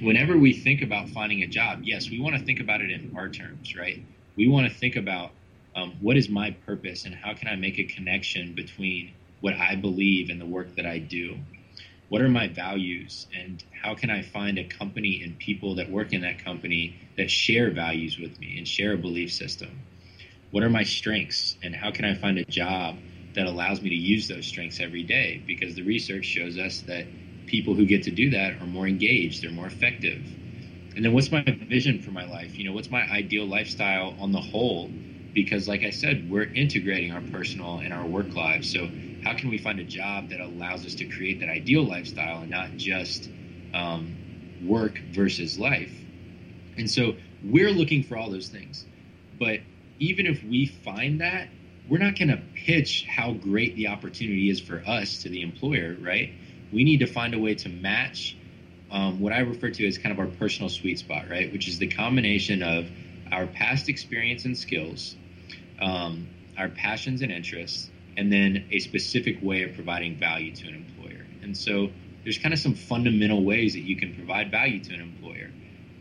[0.00, 3.12] whenever we think about finding a job, yes, we want to think about it in
[3.16, 4.02] our terms, right?
[4.36, 5.32] We want to think about
[5.74, 9.76] um, what is my purpose and how can I make a connection between what I
[9.76, 11.36] believe and the work that I do?
[12.08, 16.12] What are my values and how can I find a company and people that work
[16.12, 19.70] in that company that share values with me and share a belief system?
[20.50, 22.98] What are my strengths and how can I find a job
[23.34, 25.44] that allows me to use those strengths every day?
[25.46, 27.06] Because the research shows us that
[27.48, 30.22] people who get to do that are more engaged, they're more effective.
[30.96, 32.58] And then what's my vision for my life?
[32.58, 34.90] You know, what's my ideal lifestyle on the whole?
[35.34, 38.68] Because, like I said, we're integrating our personal and our work lives.
[38.72, 38.88] So,
[39.22, 42.50] how can we find a job that allows us to create that ideal lifestyle and
[42.50, 43.30] not just
[43.74, 44.18] um,
[44.60, 45.92] work versus life?
[46.76, 48.86] And so, we're looking for all those things.
[49.38, 49.60] But
[49.98, 51.48] even if we find that,
[51.88, 55.96] we're not going to pitch how great the opportunity is for us to the employer,
[56.00, 56.30] right?
[56.72, 58.36] We need to find a way to match
[58.90, 61.52] um, what I refer to as kind of our personal sweet spot, right?
[61.52, 62.88] Which is the combination of
[63.30, 65.16] our past experience and skills,
[65.80, 66.26] um,
[66.56, 71.24] our passions and interests, and then a specific way of providing value to an employer.
[71.42, 71.90] And so
[72.24, 75.50] there's kind of some fundamental ways that you can provide value to an employer.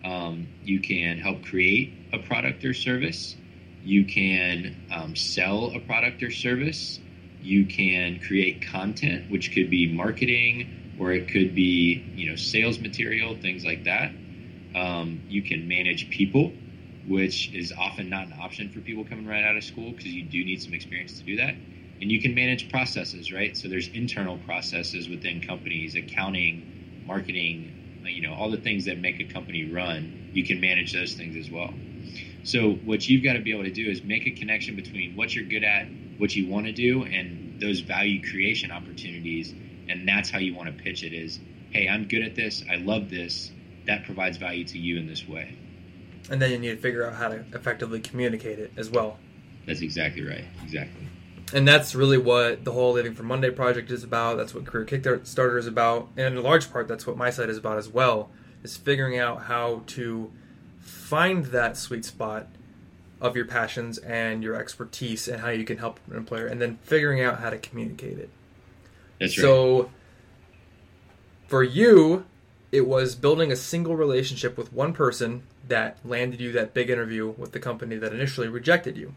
[0.04, 3.36] Um, you can help create a product or service.
[3.84, 7.00] You can um, sell a product or service.
[7.48, 10.68] You can create content, which could be marketing
[11.00, 14.12] or it could be you know sales material, things like that.
[14.76, 16.52] Um, you can manage people,
[17.08, 20.24] which is often not an option for people coming right out of school because you
[20.24, 21.56] do need some experience to do that.
[22.02, 23.56] And you can manage processes, right?
[23.56, 29.20] So there's internal processes within companies, accounting, marketing, you know, all the things that make
[29.20, 30.32] a company run.
[30.34, 31.74] You can manage those things as well.
[32.44, 35.34] So what you've got to be able to do is make a connection between what
[35.34, 39.54] you're good at, what you want to do, and those value creation opportunities.
[39.90, 41.40] And that's how you want to pitch it is,
[41.72, 42.64] hey, I'm good at this.
[42.70, 43.52] I love this.
[43.86, 45.58] That provides value to you in this way.
[46.30, 49.18] And then you need to figure out how to effectively communicate it as well.
[49.66, 50.44] That's exactly right.
[50.64, 51.08] Exactly.
[51.54, 54.36] And that's really what the whole Living for Monday project is about.
[54.36, 56.10] That's what Career Kickstarter is about.
[56.18, 58.30] And in a large part, that's what my site is about as well,
[58.64, 60.32] is figuring out how to
[60.80, 62.48] find that sweet spot
[63.20, 66.78] of your passions and your expertise and how you can help an employer, and then
[66.84, 68.30] figuring out how to communicate it.
[69.20, 69.44] That's right.
[69.44, 69.92] So
[71.48, 72.26] for you,
[72.72, 77.34] it was building a single relationship with one person that landed you that big interview
[77.38, 79.14] with the company that initially rejected you.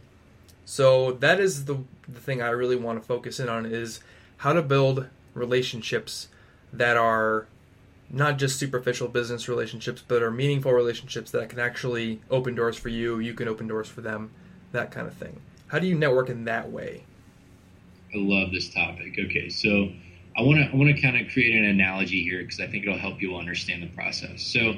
[0.64, 4.00] So that is the, the thing I really want to focus in on is
[4.38, 6.28] how to build relationships
[6.72, 7.46] that are
[8.10, 12.88] not just superficial business relationships, but are meaningful relationships that can actually open doors for
[12.88, 14.32] you, you can open doors for them,
[14.72, 15.40] that kind of thing.
[15.68, 17.04] How do you network in that way?
[18.12, 19.16] I love this topic.
[19.18, 19.90] Okay, so
[20.36, 22.84] I want to I want to kind of create an analogy here because I think
[22.84, 24.42] it'll help you understand the process.
[24.42, 24.74] So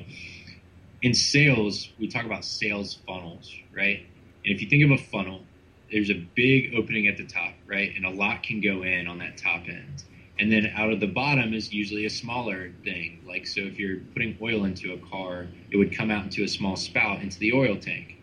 [1.00, 4.06] in sales, we talk about sales funnels, right?
[4.44, 5.42] And if you think of a funnel,
[5.90, 7.92] there's a big opening at the top, right?
[7.96, 10.04] And a lot can go in on that top end.
[10.38, 13.22] And then out of the bottom is usually a smaller thing.
[13.26, 16.48] Like, so if you're putting oil into a car, it would come out into a
[16.48, 18.16] small spout into the oil tank.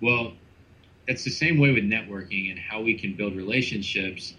[0.00, 0.34] Well,
[1.06, 4.34] that's the same way with networking and how we can build relationships.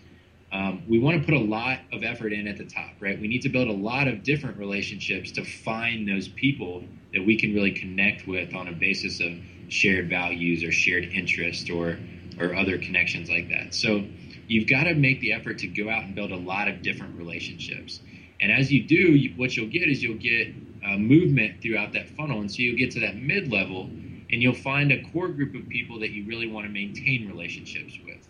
[0.52, 3.20] Um, we want to put a lot of effort in at the top, right?
[3.20, 7.38] We need to build a lot of different relationships to find those people that we
[7.38, 9.34] can really connect with on a basis of
[9.70, 11.98] shared values or shared interest or
[12.40, 13.74] or other connections like that.
[13.74, 14.06] So
[14.48, 17.18] you've got to make the effort to go out and build a lot of different
[17.18, 18.00] relationships.
[18.40, 20.54] And as you do, you, what you'll get is you'll get
[20.86, 22.40] uh, movement throughout that funnel.
[22.40, 23.90] And so you'll get to that mid level
[24.30, 27.98] and you'll find a core group of people that you really want to maintain relationships
[28.06, 28.28] with.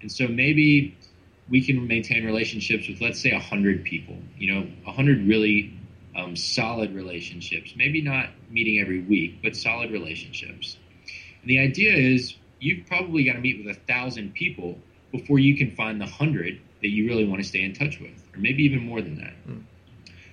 [0.00, 0.96] And so maybe
[1.48, 5.78] we can maintain relationships with, let's say, 100 people, you know, 100 really
[6.16, 7.74] um, solid relationships.
[7.76, 10.76] Maybe not meeting every week, but solid relationships.
[11.42, 14.78] And the idea is you've probably got to meet with a thousand people
[15.12, 18.22] before you can find the hundred that you really want to stay in touch with,
[18.34, 19.34] or maybe even more than that.
[19.46, 19.64] Mm.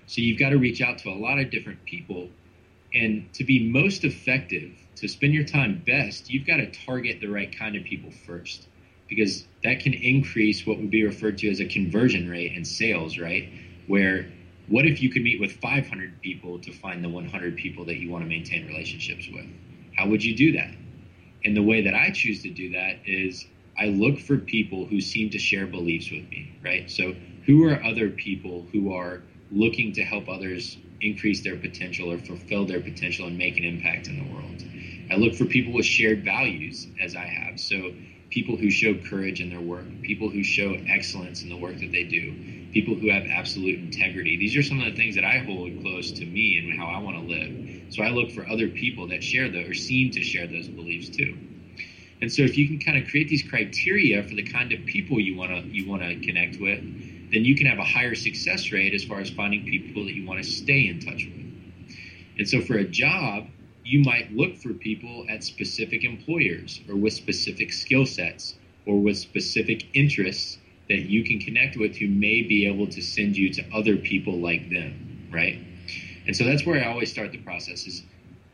[0.06, 2.30] So you've got to reach out to a lot of different people.
[2.94, 7.28] And to be most effective, to spend your time best, you've got to target the
[7.28, 8.68] right kind of people first,
[9.10, 13.18] because that can increase what would be referred to as a conversion rate in sales,
[13.18, 13.50] right?
[13.88, 14.32] Where
[14.68, 18.10] what if you could meet with 500 people to find the 100 people that you
[18.10, 19.46] want to maintain relationships with?
[19.96, 20.72] How would you do that?
[21.46, 23.46] And the way that I choose to do that is
[23.78, 26.90] I look for people who seem to share beliefs with me, right?
[26.90, 32.18] So, who are other people who are looking to help others increase their potential or
[32.18, 34.64] fulfill their potential and make an impact in the world?
[35.10, 37.60] I look for people with shared values, as I have.
[37.60, 37.94] So,
[38.30, 41.92] people who show courage in their work, people who show excellence in the work that
[41.92, 42.34] they do,
[42.74, 44.38] people who have absolute integrity.
[44.38, 47.00] These are some of the things that I hold close to me and how I
[47.00, 47.54] want to live.
[47.90, 51.10] So I look for other people that share those or seem to share those beliefs
[51.10, 51.38] too.
[52.22, 55.20] And so if you can kind of create these criteria for the kind of people
[55.20, 56.80] you want to you want to connect with,
[57.32, 60.26] then you can have a higher success rate as far as finding people that you
[60.26, 61.46] want to stay in touch with.
[62.38, 63.48] And so for a job,
[63.84, 69.18] you might look for people at specific employers or with specific skill sets or with
[69.18, 70.58] specific interests
[70.90, 74.40] that you can connect with who may be able to send you to other people
[74.40, 75.58] like them, right?
[76.26, 78.04] And so that's where I always start the process is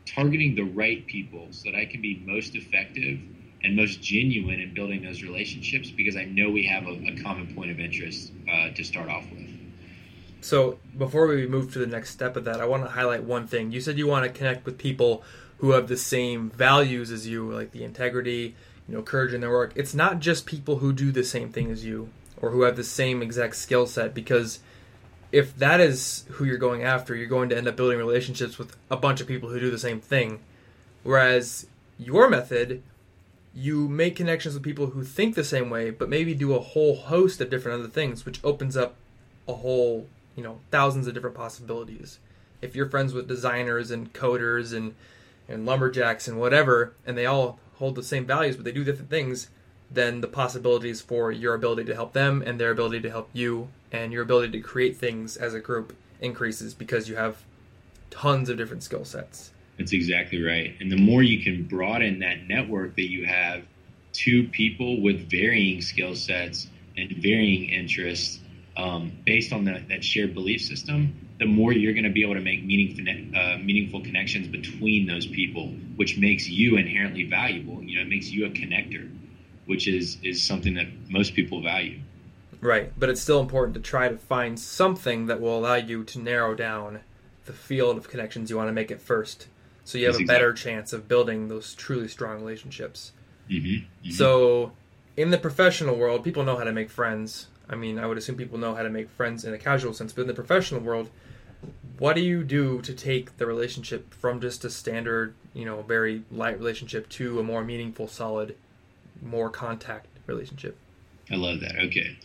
[0.06, 3.20] targeting the right people so that I can be most effective
[3.64, 7.54] and most genuine in building those relationships because I know we have a, a common
[7.54, 9.50] point of interest uh, to start off with.
[10.40, 13.46] So before we move to the next step of that, I want to highlight one
[13.46, 13.72] thing.
[13.72, 15.24] You said you want to connect with people
[15.58, 18.54] who have the same values as you, like the integrity,
[18.86, 19.72] you know, courage in their work.
[19.74, 22.10] It's not just people who do the same thing as you
[22.42, 24.60] or who have the same exact skill set because–
[25.34, 28.76] if that is who you're going after, you're going to end up building relationships with
[28.88, 30.38] a bunch of people who do the same thing.
[31.02, 31.66] Whereas
[31.98, 32.84] your method,
[33.54, 36.96] you make connections with people who think the same way, but maybe do a whole
[36.96, 38.96] host of different other things, which opens up
[39.46, 42.18] a whole, you know, thousands of different possibilities.
[42.60, 44.94] If you're friends with designers and coders and
[45.46, 49.10] and lumberjacks and whatever, and they all hold the same values, but they do different
[49.10, 49.50] things,
[49.90, 53.68] then the possibilities for your ability to help them and their ability to help you
[53.92, 57.42] and your ability to create things as a group increases because you have
[58.10, 59.52] tons of different skill sets.
[59.78, 60.74] That's exactly right.
[60.80, 63.62] And the more you can broaden that network that you have
[64.12, 68.40] to people with varying skill sets and varying interests
[68.76, 72.40] um, based on that shared belief system, the more you're going to be able to
[72.40, 73.04] make meaningful,
[73.36, 77.82] uh, meaningful connections between those people, which makes you inherently valuable.
[77.82, 79.10] You know, it makes you a connector,
[79.66, 82.00] which is is something that most people value.
[82.60, 86.18] Right, but it's still important to try to find something that will allow you to
[86.18, 87.00] narrow down
[87.44, 89.48] the field of connections you want to make at first,
[89.84, 90.72] so you have That's a better exactly.
[90.72, 93.12] chance of building those truly strong relationships.
[93.50, 94.10] Mm-hmm, mm-hmm.
[94.10, 94.72] So,
[95.16, 97.48] in the professional world, people know how to make friends.
[97.68, 100.12] I mean, I would assume people know how to make friends in a casual sense,
[100.12, 101.10] but in the professional world,
[101.98, 106.24] what do you do to take the relationship from just a standard, you know, very
[106.30, 108.56] light relationship to a more meaningful, solid,
[109.22, 110.76] more contact relationship?
[111.30, 111.76] I love that.
[111.86, 112.16] Okay.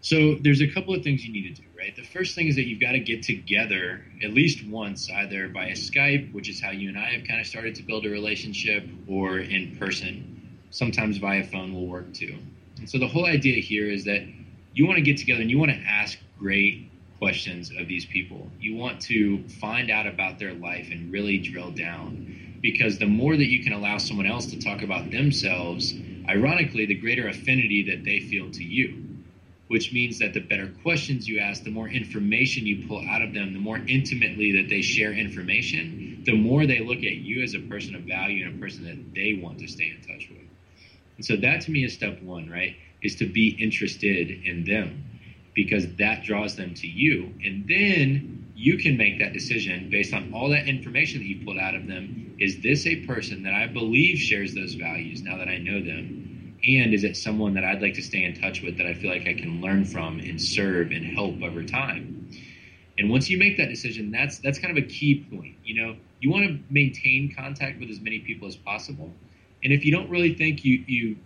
[0.00, 1.96] So there's a couple of things you need to do, right?
[1.96, 5.72] The first thing is that you've got to get together at least once, either via
[5.72, 8.84] Skype, which is how you and I have kind of started to build a relationship,
[9.08, 10.58] or in person.
[10.70, 12.36] Sometimes via phone will work too.
[12.78, 14.22] And so the whole idea here is that
[14.74, 18.50] you want to get together and you want to ask great questions of these people.
[18.60, 23.36] You want to find out about their life and really drill down because the more
[23.36, 25.94] that you can allow someone else to talk about themselves,
[26.28, 29.09] ironically, the greater affinity that they feel to you.
[29.70, 33.32] Which means that the better questions you ask, the more information you pull out of
[33.32, 37.54] them, the more intimately that they share information, the more they look at you as
[37.54, 40.42] a person of value and a person that they want to stay in touch with.
[41.18, 42.74] And so that to me is step one, right?
[43.00, 45.04] Is to be interested in them
[45.54, 47.32] because that draws them to you.
[47.44, 51.58] And then you can make that decision based on all that information that you pulled
[51.58, 52.34] out of them.
[52.40, 56.29] Is this a person that I believe shares those values now that I know them?
[56.66, 59.10] And is it someone that I'd like to stay in touch with that I feel
[59.10, 62.30] like I can learn from and serve and help over time?
[62.98, 65.56] And once you make that decision, that's that's kind of a key point.
[65.64, 69.12] You know, you want to maintain contact with as many people as possible.
[69.64, 71.16] And if you don't really think you you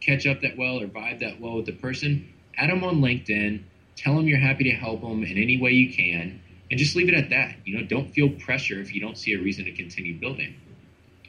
[0.00, 3.64] catch up that well or vibe that well with the person, add them on LinkedIn,
[3.96, 6.40] Tell them you're happy to help them in any way you can,
[6.70, 7.56] and just leave it at that.
[7.64, 10.56] You know, don't feel pressure if you don't see a reason to continue building.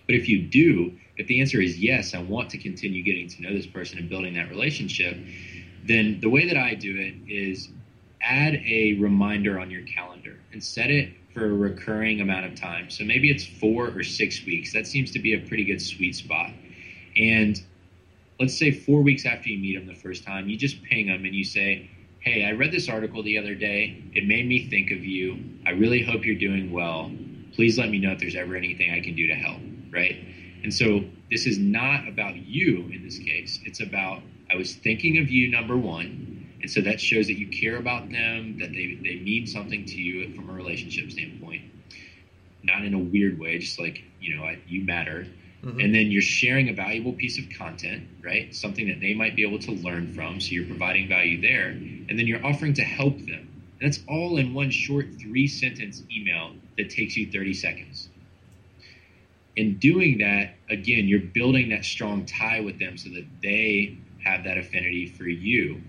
[0.08, 3.42] But if you do, if the answer is yes, I want to continue getting to
[3.42, 5.18] know this person and building that relationship,
[5.84, 7.70] then the way that I do it is
[8.22, 12.90] add a reminder on your calendar and set it for a recurring amount of time.
[12.90, 14.74] So maybe it's four or six weeks.
[14.74, 16.50] That seems to be a pretty good sweet spot.
[17.16, 17.62] And
[18.40, 21.26] let's say four weeks after you meet them the first time, you just ping them
[21.26, 21.90] and you say,
[22.20, 24.04] hey, I read this article the other day.
[24.14, 25.38] It made me think of you.
[25.66, 27.12] I really hope you're doing well.
[27.54, 29.60] Please let me know if there's ever anything I can do to help,
[29.92, 30.18] right?
[30.66, 33.60] And so this is not about you in this case.
[33.66, 36.50] It's about, I was thinking of you, number one.
[36.60, 39.96] And so that shows that you care about them, that they, they mean something to
[39.96, 41.66] you from a relationship standpoint.
[42.64, 45.28] Not in a weird way, just like, you know, I, you matter.
[45.64, 45.80] Mm-hmm.
[45.82, 48.56] And then you're sharing a valuable piece of content, right?
[48.56, 50.42] Something that they might be able to learn from.
[50.42, 51.68] So you're providing value there.
[51.68, 53.48] And then you're offering to help them.
[53.80, 58.10] And that's all in one short three sentence email that takes you 30 seconds.
[59.56, 64.44] In doing that, again, you're building that strong tie with them so that they have
[64.44, 65.82] that affinity for you.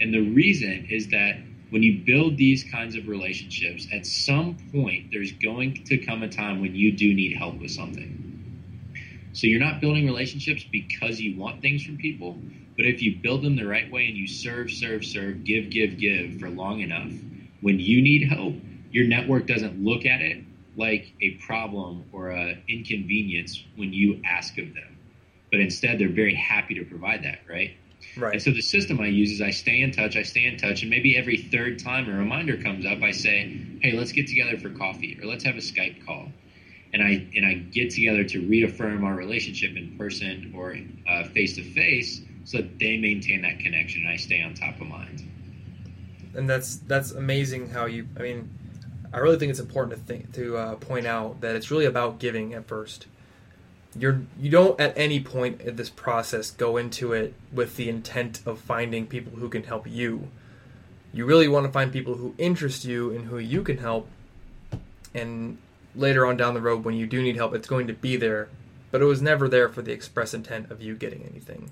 [0.00, 1.38] And the reason is that
[1.70, 6.28] when you build these kinds of relationships, at some point, there's going to come a
[6.28, 8.28] time when you do need help with something
[9.38, 12.36] so you're not building relationships because you want things from people,
[12.76, 15.96] but if you build them the right way and you serve, serve, serve, give, give,
[15.98, 17.12] give for long enough,
[17.60, 18.54] when you need help,
[18.90, 20.42] your network doesn't look at it
[20.78, 24.96] like a problem or an inconvenience when you ask of them.
[25.50, 27.76] But instead, they're very happy to provide that, right?
[28.16, 28.34] Right.
[28.34, 30.82] And so the system I use is I stay in touch, I stay in touch,
[30.82, 34.56] and maybe every third time a reminder comes up, I say, hey, let's get together
[34.56, 36.28] for coffee or let's have a Skype call
[36.92, 40.76] and I and I get together to reaffirm our relationship in person or
[41.34, 44.86] face to face, so that they maintain that connection and I stay on top of
[44.86, 45.24] mind.
[46.34, 48.06] And that's that's amazing how you.
[48.16, 48.50] I mean,
[49.12, 52.18] I really think it's important to think to uh, point out that it's really about
[52.18, 53.06] giving at first.
[53.98, 58.42] You're you don't at any point in this process go into it with the intent
[58.44, 60.28] of finding people who can help you.
[61.12, 64.08] You really want to find people who interest you and who you can help,
[65.14, 65.58] and
[65.94, 68.48] later on down the road when you do need help, it's going to be there
[68.90, 71.70] but it was never there for the express intent of you getting anything.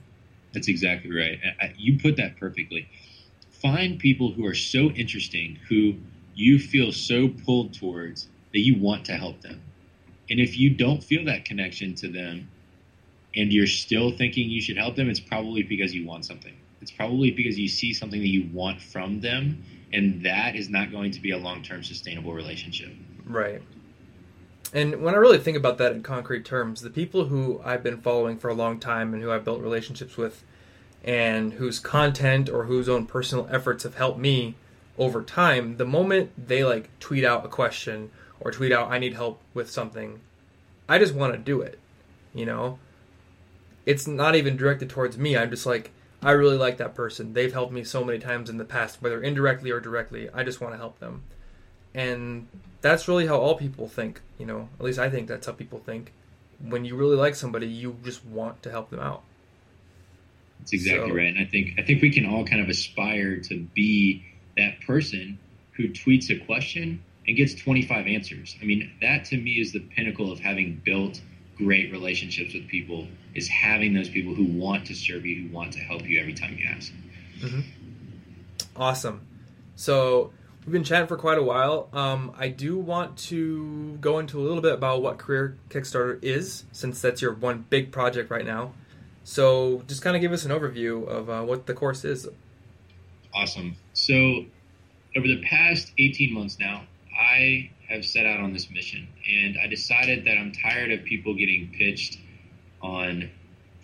[0.53, 1.39] That's exactly right.
[1.76, 2.89] You put that perfectly.
[3.51, 5.95] Find people who are so interesting, who
[6.37, 9.61] you feel so pulled towards that you want to help them.
[10.30, 12.49] And if you don't feel that connection to them
[13.34, 16.55] and you're still thinking you should help them, it's probably because you want something.
[16.82, 20.93] It's probably because you see something that you want from them, and that is not
[20.93, 22.93] going to be a long term sustainable relationship.
[23.24, 23.62] Right.
[24.74, 28.01] And when I really think about that in concrete terms, the people who I've been
[28.01, 30.45] following for a long time and who I've built relationships with,
[31.03, 34.57] and whose content or whose own personal efforts have helped me
[34.99, 39.14] over time, the moment they like tweet out a question or tweet out, I need
[39.14, 40.20] help with something,
[40.88, 41.78] I just want to do it.
[42.34, 42.78] You know?
[43.84, 45.36] It's not even directed towards me.
[45.36, 45.90] I'm just like,
[46.22, 47.34] I really like that person.
[47.34, 50.28] They've helped me so many times in the past, whether indirectly or directly.
[50.34, 51.22] I just want to help them.
[51.94, 52.49] And
[52.80, 54.68] that's really how all people think, you know.
[54.78, 56.12] At least I think that's how people think.
[56.61, 59.22] When you really like somebody, you just want to help them out.
[60.59, 61.28] That's exactly so, right.
[61.28, 64.24] And I think I think we can all kind of aspire to be
[64.57, 65.39] that person
[65.73, 68.57] who tweets a question and gets 25 answers.
[68.61, 71.21] I mean, that to me is the pinnacle of having built
[71.57, 75.73] great relationships with people is having those people who want to serve you, who want
[75.73, 76.93] to help you every time you ask.
[77.41, 77.61] Mm-hmm.
[78.77, 79.27] Awesome.
[79.75, 80.33] So
[80.65, 81.89] we've been chatting for quite a while.
[81.93, 86.65] Um, I do want to go into a little bit about what Career Kickstarter is,
[86.73, 88.73] since that's your one big project right now.
[89.25, 92.29] So just kind of give us an overview of uh, what the course is.
[93.37, 93.76] Awesome.
[93.93, 94.47] So
[95.14, 96.84] over the past 18 months now,
[97.20, 101.34] I have set out on this mission, and I decided that I'm tired of people
[101.34, 102.18] getting pitched
[102.80, 103.30] on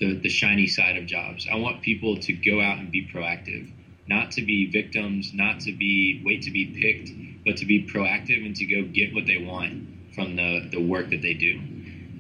[0.00, 1.46] the, the shiny side of jobs.
[1.52, 3.70] I want people to go out and be proactive,
[4.06, 7.10] not to be victims, not to be wait to be picked,
[7.44, 11.10] but to be proactive and to go get what they want from the, the work
[11.10, 11.60] that they do.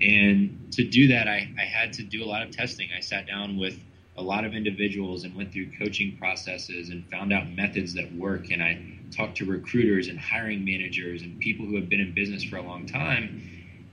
[0.02, 2.90] And to do that, I, I had to do a lot of testing.
[2.94, 3.78] I sat down with
[4.16, 8.50] a lot of individuals and went through coaching processes and found out methods that work.
[8.50, 12.44] And I talked to recruiters and hiring managers and people who have been in business
[12.44, 13.42] for a long time.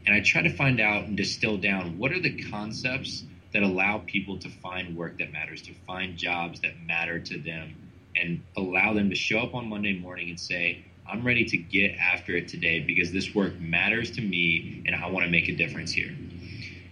[0.05, 4.03] And I try to find out and distill down what are the concepts that allow
[4.05, 7.76] people to find work that matters, to find jobs that matter to them,
[8.15, 11.97] and allow them to show up on Monday morning and say, I'm ready to get
[11.97, 15.55] after it today because this work matters to me and I want to make a
[15.55, 16.15] difference here.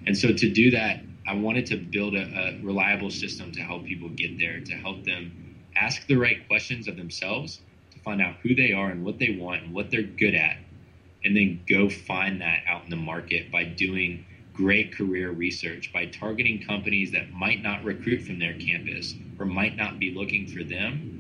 [0.07, 3.85] And so to do that, I wanted to build a, a reliable system to help
[3.85, 7.59] people get there, to help them ask the right questions of themselves,
[7.93, 10.57] to find out who they are and what they want and what they're good at,
[11.25, 16.05] and then go find that out in the market by doing great career research, by
[16.05, 20.63] targeting companies that might not recruit from their campus or might not be looking for
[20.63, 21.16] them,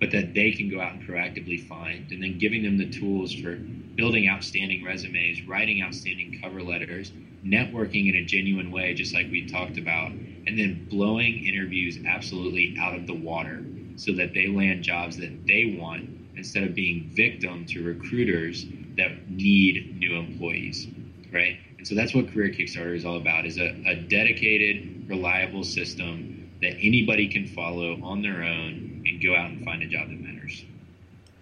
[0.00, 3.32] but that they can go out and proactively find, and then giving them the tools
[3.32, 3.56] for
[3.96, 7.12] building outstanding resumes, writing outstanding cover letters,
[7.44, 10.10] networking in a genuine way, just like we talked about,
[10.46, 13.64] and then blowing interviews absolutely out of the water
[13.96, 18.64] so that they land jobs that they want instead of being victim to recruiters
[18.96, 20.86] that need new employees,
[21.32, 21.56] right?
[21.76, 26.50] And so that's what Career Kickstarter is all about: is a, a dedicated, reliable system
[26.62, 30.20] that anybody can follow on their own and go out and find a job that
[30.20, 30.64] matters.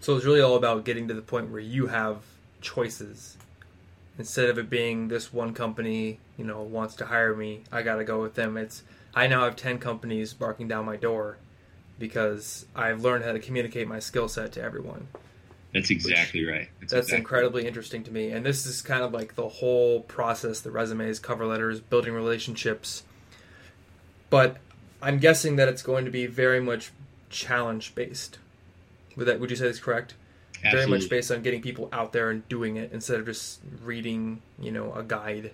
[0.00, 2.18] So it's really all about getting to the point where you have
[2.60, 3.36] choices
[4.18, 7.96] instead of it being this one company, you know, wants to hire me, I got
[7.96, 8.56] to go with them.
[8.56, 8.82] It's
[9.14, 11.38] I now have 10 companies barking down my door
[11.98, 15.08] because I've learned how to communicate my skill set to everyone.
[15.72, 16.68] That's exactly right.
[16.80, 18.30] That's, that's exactly incredibly interesting to me.
[18.30, 23.02] And this is kind of like the whole process the resumes, cover letters, building relationships.
[24.30, 24.58] But
[25.02, 26.92] I'm guessing that it's going to be very much
[27.30, 28.38] challenge based.
[29.16, 30.14] Would that would you say that's correct?
[30.64, 30.78] Absolutely.
[30.78, 34.42] Very much based on getting people out there and doing it instead of just reading,
[34.58, 35.52] you know, a guide.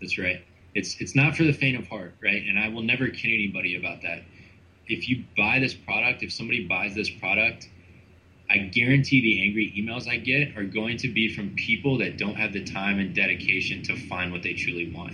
[0.00, 0.44] That's right.
[0.74, 2.42] It's it's not for the faint of heart, right?
[2.46, 4.22] And I will never kid anybody about that.
[4.88, 7.68] If you buy this product, if somebody buys this product,
[8.50, 12.34] I guarantee the angry emails I get are going to be from people that don't
[12.34, 15.12] have the time and dedication to find what they truly want.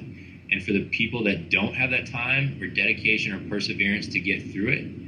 [0.50, 4.50] And for the people that don't have that time or dedication or perseverance to get
[4.50, 5.07] through it,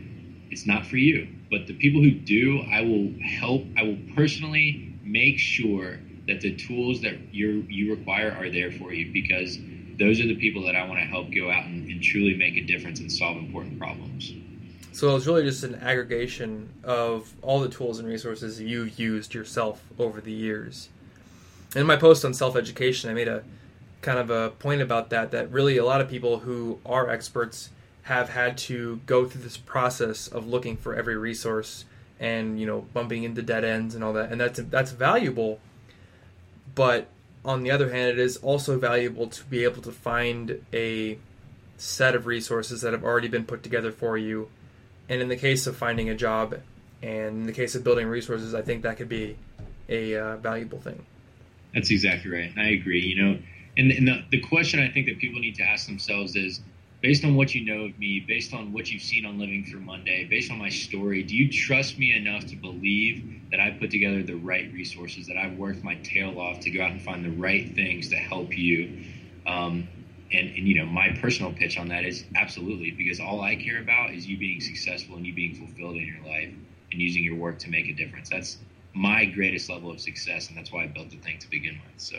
[0.51, 1.29] it's not for you.
[1.51, 3.65] But the people who do, I will help.
[3.77, 8.93] I will personally make sure that the tools that you you require are there for
[8.93, 9.59] you because
[9.99, 12.57] those are the people that I want to help go out and, and truly make
[12.57, 14.33] a difference and solve important problems.
[14.93, 19.85] So it's really just an aggregation of all the tools and resources you've used yourself
[19.99, 20.89] over the years.
[21.77, 23.45] In my post on self education, I made a
[24.03, 25.31] kind of a point about that.
[25.31, 27.71] That really a lot of people who are experts
[28.11, 31.85] have had to go through this process of looking for every resource
[32.19, 35.59] and you know bumping into dead ends and all that and that's that's valuable
[36.75, 37.09] but
[37.45, 41.19] on the other hand, it is also valuable to be able to find a
[41.77, 44.49] set of resources that have already been put together for you.
[45.09, 46.55] And in the case of finding a job,
[47.03, 49.37] and in the case of building resources, I think that could be
[49.89, 51.05] a uh, valuable thing.
[51.75, 52.53] That's exactly right.
[52.59, 53.01] I agree.
[53.01, 53.39] You know,
[53.77, 56.61] and, and the, the question I think that people need to ask themselves is
[57.01, 59.81] based on what you know of me, based on what you've seen on Living Through
[59.81, 63.91] Monday, based on my story, do you trust me enough to believe that I've put
[63.91, 67.25] together the right resources, that I've worked my tail off to go out and find
[67.25, 69.05] the right things to help you?
[69.47, 69.89] Um,
[70.33, 73.81] and, and, you know, my personal pitch on that is absolutely, because all I care
[73.81, 76.53] about is you being successful and you being fulfilled in your life
[76.93, 78.29] and using your work to make a difference.
[78.29, 78.59] That's
[78.95, 82.01] my greatest level of success, and that's why I built the thing to begin with.
[82.01, 82.19] So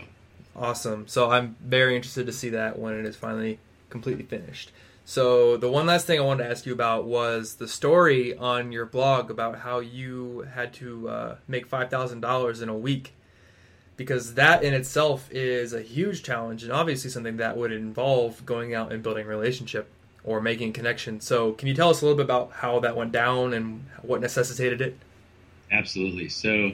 [0.56, 1.08] awesome.
[1.08, 3.60] So I'm very interested to see that when it is finally
[3.92, 4.72] completely finished.
[5.04, 8.72] So the one last thing I wanted to ask you about was the story on
[8.72, 13.14] your blog about how you had to uh, make five thousand dollars in a week,
[13.98, 18.74] because that in itself is a huge challenge and obviously something that would involve going
[18.74, 19.90] out and building relationship
[20.24, 21.26] or making connections.
[21.26, 24.22] So can you tell us a little bit about how that went down and what
[24.22, 24.96] necessitated it?
[25.72, 26.30] Absolutely.
[26.30, 26.72] So,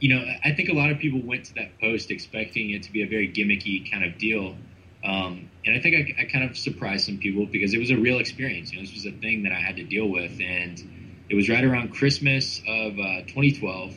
[0.00, 2.92] you know, I think a lot of people went to that post expecting it to
[2.92, 4.56] be a very gimmicky kind of deal.
[5.06, 7.96] Um, and I think I, I, kind of surprised some people because it was a
[7.96, 8.72] real experience.
[8.72, 10.40] You know, this was a thing that I had to deal with.
[10.40, 13.96] And it was right around Christmas of uh, 2012.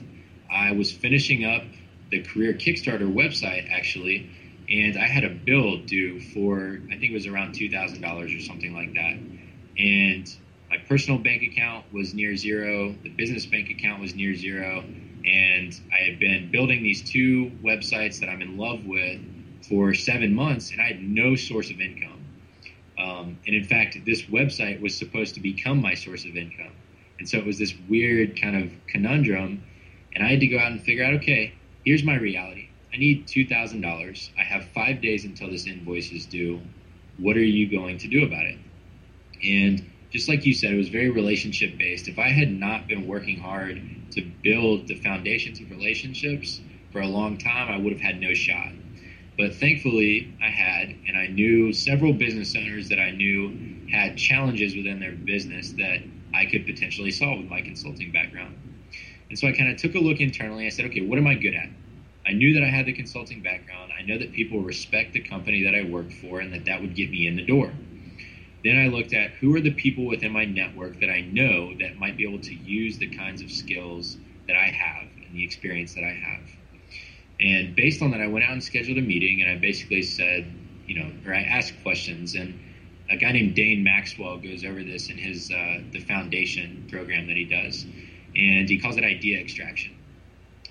[0.51, 1.63] I was finishing up
[2.11, 4.29] the Career Kickstarter website, actually,
[4.69, 8.73] and I had a bill due for, I think it was around $2,000 or something
[8.75, 9.17] like that.
[9.79, 10.35] And
[10.69, 14.83] my personal bank account was near zero, the business bank account was near zero,
[15.25, 19.19] and I had been building these two websites that I'm in love with
[19.69, 22.25] for seven months, and I had no source of income.
[22.97, 26.73] Um, and in fact, this website was supposed to become my source of income.
[27.19, 29.63] And so it was this weird kind of conundrum.
[30.15, 31.53] And I had to go out and figure out okay,
[31.85, 32.69] here's my reality.
[32.93, 34.29] I need $2,000.
[34.37, 36.59] I have five days until this invoice is due.
[37.17, 38.57] What are you going to do about it?
[39.43, 42.07] And just like you said, it was very relationship based.
[42.07, 43.79] If I had not been working hard
[44.11, 46.59] to build the foundations of relationships
[46.91, 48.71] for a long time, I would have had no shot.
[49.39, 54.75] But thankfully, I had, and I knew several business owners that I knew had challenges
[54.75, 55.99] within their business that
[56.33, 58.57] I could potentially solve with my consulting background.
[59.29, 60.65] And so I kind of took a look internally.
[60.65, 61.69] I said, okay, what am I good at?
[62.27, 63.93] I knew that I had the consulting background.
[63.97, 66.93] I know that people respect the company that I work for and that that would
[66.93, 67.71] get me in the door.
[68.65, 71.95] Then I looked at who are the people within my network that I know that
[71.97, 74.17] might be able to use the kinds of skills
[74.47, 76.58] that I have and the experience that I have.
[77.39, 80.51] And based on that, I went out and scheduled a meeting and I basically said,
[80.85, 82.35] you know, or I asked questions.
[82.35, 82.59] And
[83.09, 87.37] a guy named Dane Maxwell goes over this in his uh, the foundation program that
[87.37, 87.85] he does,
[88.35, 89.95] and he calls it idea extraction.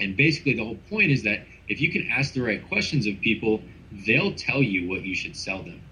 [0.01, 3.21] And basically, the whole point is that if you can ask the right questions of
[3.21, 3.61] people,
[4.07, 5.83] they'll tell you what you should sell them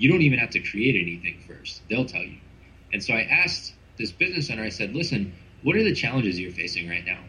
[0.00, 1.82] you don't even have to create anything first.
[1.90, 2.38] They'll tell you.
[2.90, 6.50] And so I asked this business owner, I said, listen, what are the challenges you're
[6.50, 7.20] facing right now?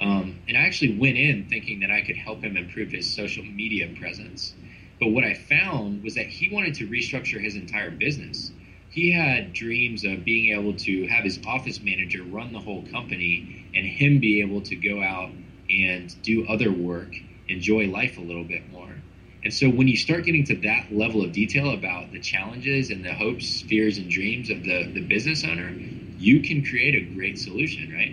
[0.00, 3.44] Um, and I actually went in thinking that I could help him improve his social
[3.44, 4.54] media presence.
[4.98, 8.52] But what I found was that he wanted to restructure his entire business.
[8.90, 13.66] He had dreams of being able to have his office manager run the whole company
[13.74, 15.30] and him be able to go out
[15.70, 17.14] and do other work,
[17.48, 19.02] enjoy life a little bit more.
[19.44, 23.04] And so when you start getting to that level of detail about the challenges and
[23.04, 25.70] the hopes, fears, and dreams of the, the business owner,
[26.18, 28.12] you can create a great solution, right?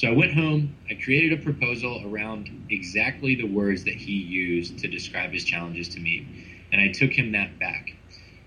[0.00, 4.78] So I went home, I created a proposal around exactly the words that he used
[4.78, 6.26] to describe his challenges to me.
[6.72, 7.92] And I took him that back.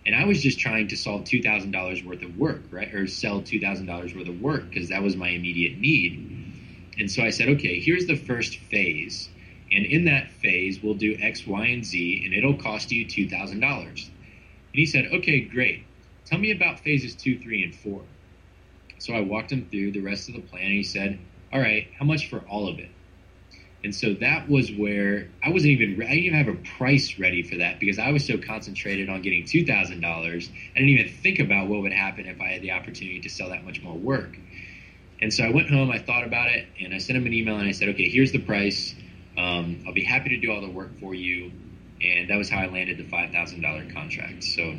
[0.04, 2.92] And I was just trying to solve $2,000 worth of work, right?
[2.92, 6.96] Or sell $2,000 worth of work because that was my immediate need.
[6.98, 9.30] And so I said, okay, here's the first phase
[9.72, 13.62] and in that phase, we'll do X, Y, and Z, and it'll cost you $2,000.
[13.62, 14.10] And
[14.72, 15.84] he said, Okay, great.
[16.26, 18.02] Tell me about phases two, three, and four.
[18.98, 21.20] So I walked him through the rest of the plan, and he said,
[21.54, 22.90] All right, how much for all of it?
[23.84, 27.44] And so that was where I wasn't even I didn't even have a price ready
[27.44, 30.50] for that because I was so concentrated on getting two thousand dollars.
[30.76, 33.50] I didn't even think about what would happen if I had the opportunity to sell
[33.50, 34.36] that much more work.
[35.22, 37.58] And so I went home, I thought about it, and I sent him an email
[37.58, 38.96] and I said, Okay, here's the price.
[39.38, 41.52] Um, I'll be happy to do all the work for you.
[42.02, 44.44] And that was how I landed the $5,000 contract.
[44.44, 44.76] So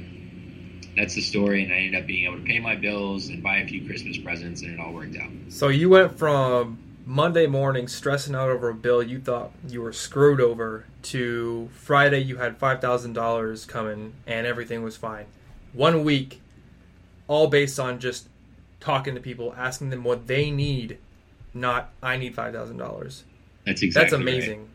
[0.96, 1.64] that's the story.
[1.64, 4.18] And I ended up being able to pay my bills and buy a few Christmas
[4.18, 5.30] presents, and it all worked out.
[5.48, 9.92] So you went from Monday morning stressing out over a bill you thought you were
[9.92, 15.26] screwed over to Friday you had $5,000 coming and everything was fine.
[15.74, 16.40] One week,
[17.28, 18.28] all based on just
[18.80, 20.96] talking to people, asking them what they need,
[21.52, 23.22] not I need $5,000.
[23.66, 24.60] That's exactly That's amazing.
[24.60, 24.68] Right.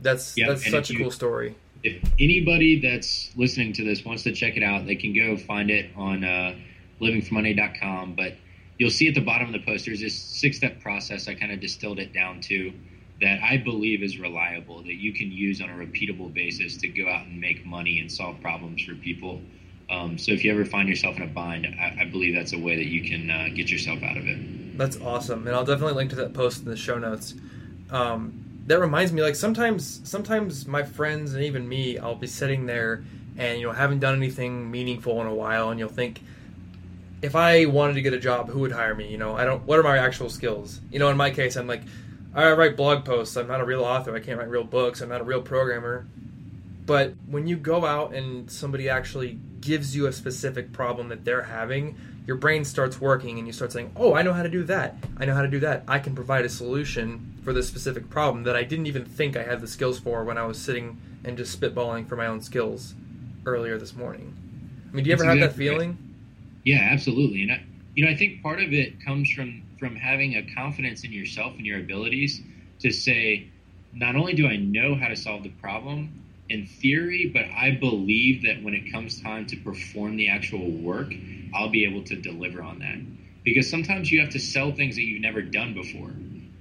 [0.00, 1.54] That's Yep, that's and such a you- cool story.
[1.82, 5.70] If anybody that's listening to this wants to check it out, they can go find
[5.70, 6.54] it on uh,
[7.00, 8.14] livingformonday.com.
[8.14, 8.34] But
[8.78, 11.28] you'll see at the bottom of the post, there's this six step process.
[11.28, 12.72] I kind of distilled it down to
[13.20, 17.08] that I believe is reliable, that you can use on a repeatable basis to go
[17.08, 19.40] out and make money and solve problems for people.
[19.90, 22.58] Um, so if you ever find yourself in a bind, I, I believe that's a
[22.58, 24.78] way that you can uh, get yourself out of it.
[24.78, 27.34] That's awesome, and I'll definitely link to that post in the show notes.
[27.90, 32.66] Um, that reminds me, like sometimes, sometimes my friends and even me, I'll be sitting
[32.66, 33.02] there
[33.36, 36.20] and you know haven't done anything meaningful in a while, and you'll think,
[37.20, 39.08] if I wanted to get a job, who would hire me?
[39.10, 39.64] You know, I don't.
[39.64, 40.80] What are my actual skills?
[40.92, 41.82] You know, in my case, I'm like,
[42.32, 43.36] I write blog posts.
[43.36, 44.14] I'm not a real author.
[44.14, 45.00] I can't write real books.
[45.00, 46.06] I'm not a real programmer.
[46.86, 51.42] But when you go out and somebody actually gives you a specific problem that they're
[51.42, 51.96] having,
[52.26, 54.96] your brain starts working and you start saying, Oh, I know how to do that.
[55.16, 55.84] I know how to do that.
[55.88, 59.42] I can provide a solution for this specific problem that I didn't even think I
[59.42, 62.94] had the skills for when I was sitting and just spitballing for my own skills
[63.46, 64.34] earlier this morning.
[64.90, 65.96] I mean, do you ever That's have that feeling?
[66.64, 67.42] Yeah, absolutely.
[67.42, 67.62] And I,
[67.94, 71.54] you know, I think part of it comes from from having a confidence in yourself
[71.56, 72.42] and your abilities
[72.80, 73.48] to say,
[73.94, 78.42] not only do I know how to solve the problem in theory, but I believe
[78.42, 81.14] that when it comes time to perform the actual work,
[81.54, 82.98] I'll be able to deliver on that.
[83.44, 86.10] Because sometimes you have to sell things that you've never done before,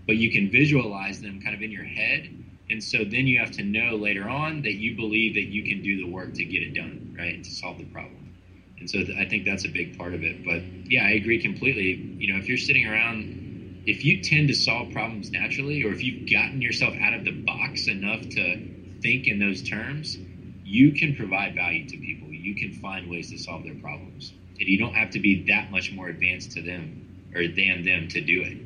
[0.05, 2.29] but you can visualize them kind of in your head.
[2.69, 5.81] And so then you have to know later on that you believe that you can
[5.81, 7.43] do the work to get it done, right?
[7.43, 8.31] To solve the problem.
[8.79, 10.45] And so th- I think that's a big part of it.
[10.45, 11.95] But yeah, I agree completely.
[12.19, 16.03] You know, if you're sitting around, if you tend to solve problems naturally, or if
[16.03, 20.17] you've gotten yourself out of the box enough to think in those terms,
[20.63, 22.27] you can provide value to people.
[22.29, 24.33] You can find ways to solve their problems.
[24.59, 28.07] And you don't have to be that much more advanced to them or than them
[28.09, 28.57] to do it.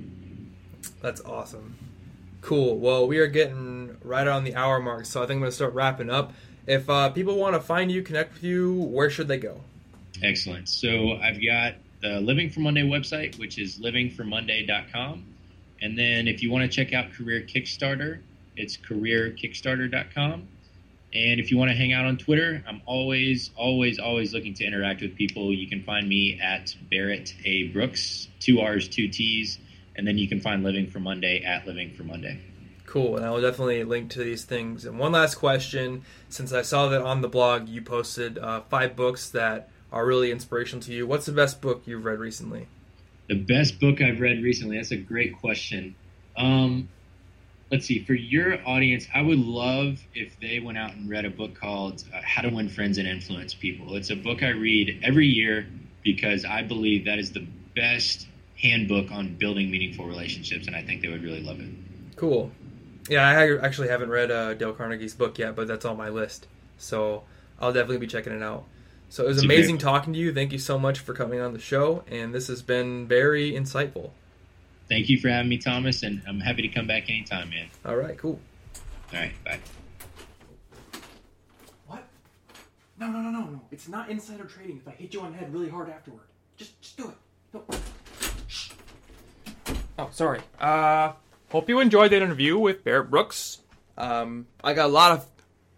[1.01, 1.77] That's awesome.
[2.41, 2.77] Cool.
[2.77, 5.55] Well, we are getting right on the hour mark, so I think I'm going to
[5.55, 6.34] start wrapping up.
[6.67, 9.61] If uh, people want to find you, connect with you, where should they go?
[10.21, 10.67] Excellent.
[10.69, 15.25] So I've got the Living for Monday website, which is livingformonday.com.
[15.81, 18.19] And then if you want to check out Career Kickstarter,
[18.56, 20.47] it's careerkickstarter.com.
[21.14, 24.64] And if you want to hang out on Twitter, I'm always, always, always looking to
[24.64, 25.54] interact with people.
[25.54, 27.68] You can find me at Barrett A.
[27.68, 29.60] Brooks, two R's, two T's.
[29.95, 32.39] And then you can find Living for Monday at Living for Monday.
[32.88, 34.86] Cool, and I will definitely link to these things.
[34.86, 38.95] And one last question since I saw that on the blog you posted uh, five
[38.95, 41.06] books that are really inspirational to you.
[41.06, 42.68] What's the best book you've read recently?
[43.30, 44.78] The best book I've read recently.
[44.78, 45.95] That's a great question.
[46.36, 46.89] Um,
[47.74, 48.03] let's see.
[48.05, 52.03] For your audience, I would love if they went out and read a book called
[52.13, 53.95] uh, How to Win Friends and Influence People.
[53.95, 55.65] It's a book I read every year
[56.03, 58.28] because I believe that is the best
[58.61, 61.69] handbook on building meaningful relationships, and I think they would really love it.
[62.15, 62.51] Cool.
[63.09, 66.45] Yeah, I actually haven't read uh, Dale Carnegie's book yet, but that's on my list.
[66.78, 67.24] So
[67.59, 68.65] I'll definitely be checking it out.
[69.09, 70.32] So it was amazing talking to you.
[70.32, 74.11] Thank you so much for coming on the show, and this has been very insightful.
[74.94, 77.66] Thank you for having me, Thomas, and I'm happy to come back anytime, man.
[77.84, 78.39] All right, cool.
[79.12, 79.58] All right, bye.
[81.88, 82.04] What?
[83.00, 83.62] No, no, no, no, no.
[83.72, 86.28] It's not insider trading if I hit you on the head really hard afterward.
[86.58, 87.16] Just, just do it.
[87.56, 87.64] No.
[88.48, 88.74] Shh.
[89.98, 90.41] Oh, sorry.
[90.60, 91.14] Uh,
[91.50, 93.62] hope you enjoyed that interview with Barrett Brooks.
[93.98, 95.26] Um, I got a lot of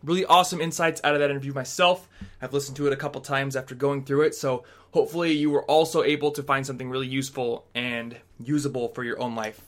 [0.04, 2.10] really awesome insights out of that interview myself.
[2.42, 5.64] I've listened to it a couple times after going through it, so hopefully you were
[5.64, 9.62] also able to find something really useful and usable for your own life.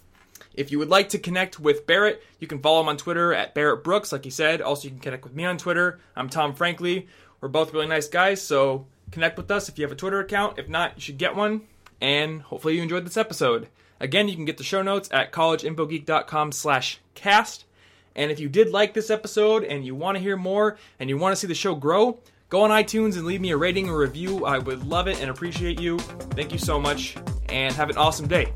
[0.53, 3.53] If you would like to connect with Barrett, you can follow him on Twitter at
[3.53, 4.61] Barrett Brooks, like he said.
[4.61, 5.99] Also, you can connect with me on Twitter.
[6.15, 7.07] I'm Tom Frankly.
[7.39, 10.57] We're both really nice guys, so connect with us if you have a Twitter account.
[10.57, 11.61] If not, you should get one.
[12.01, 13.68] And hopefully you enjoyed this episode.
[13.99, 17.65] Again, you can get the show notes at collegeinfogeek.com slash cast.
[18.15, 21.18] And if you did like this episode and you want to hear more and you
[21.18, 22.20] want to see the show grow,
[22.50, 24.45] go on iTunes and leave me a rating or review.
[24.45, 26.00] I would love it and appreciate you.
[26.00, 27.18] Thank you so much,
[27.50, 28.52] and have an awesome day.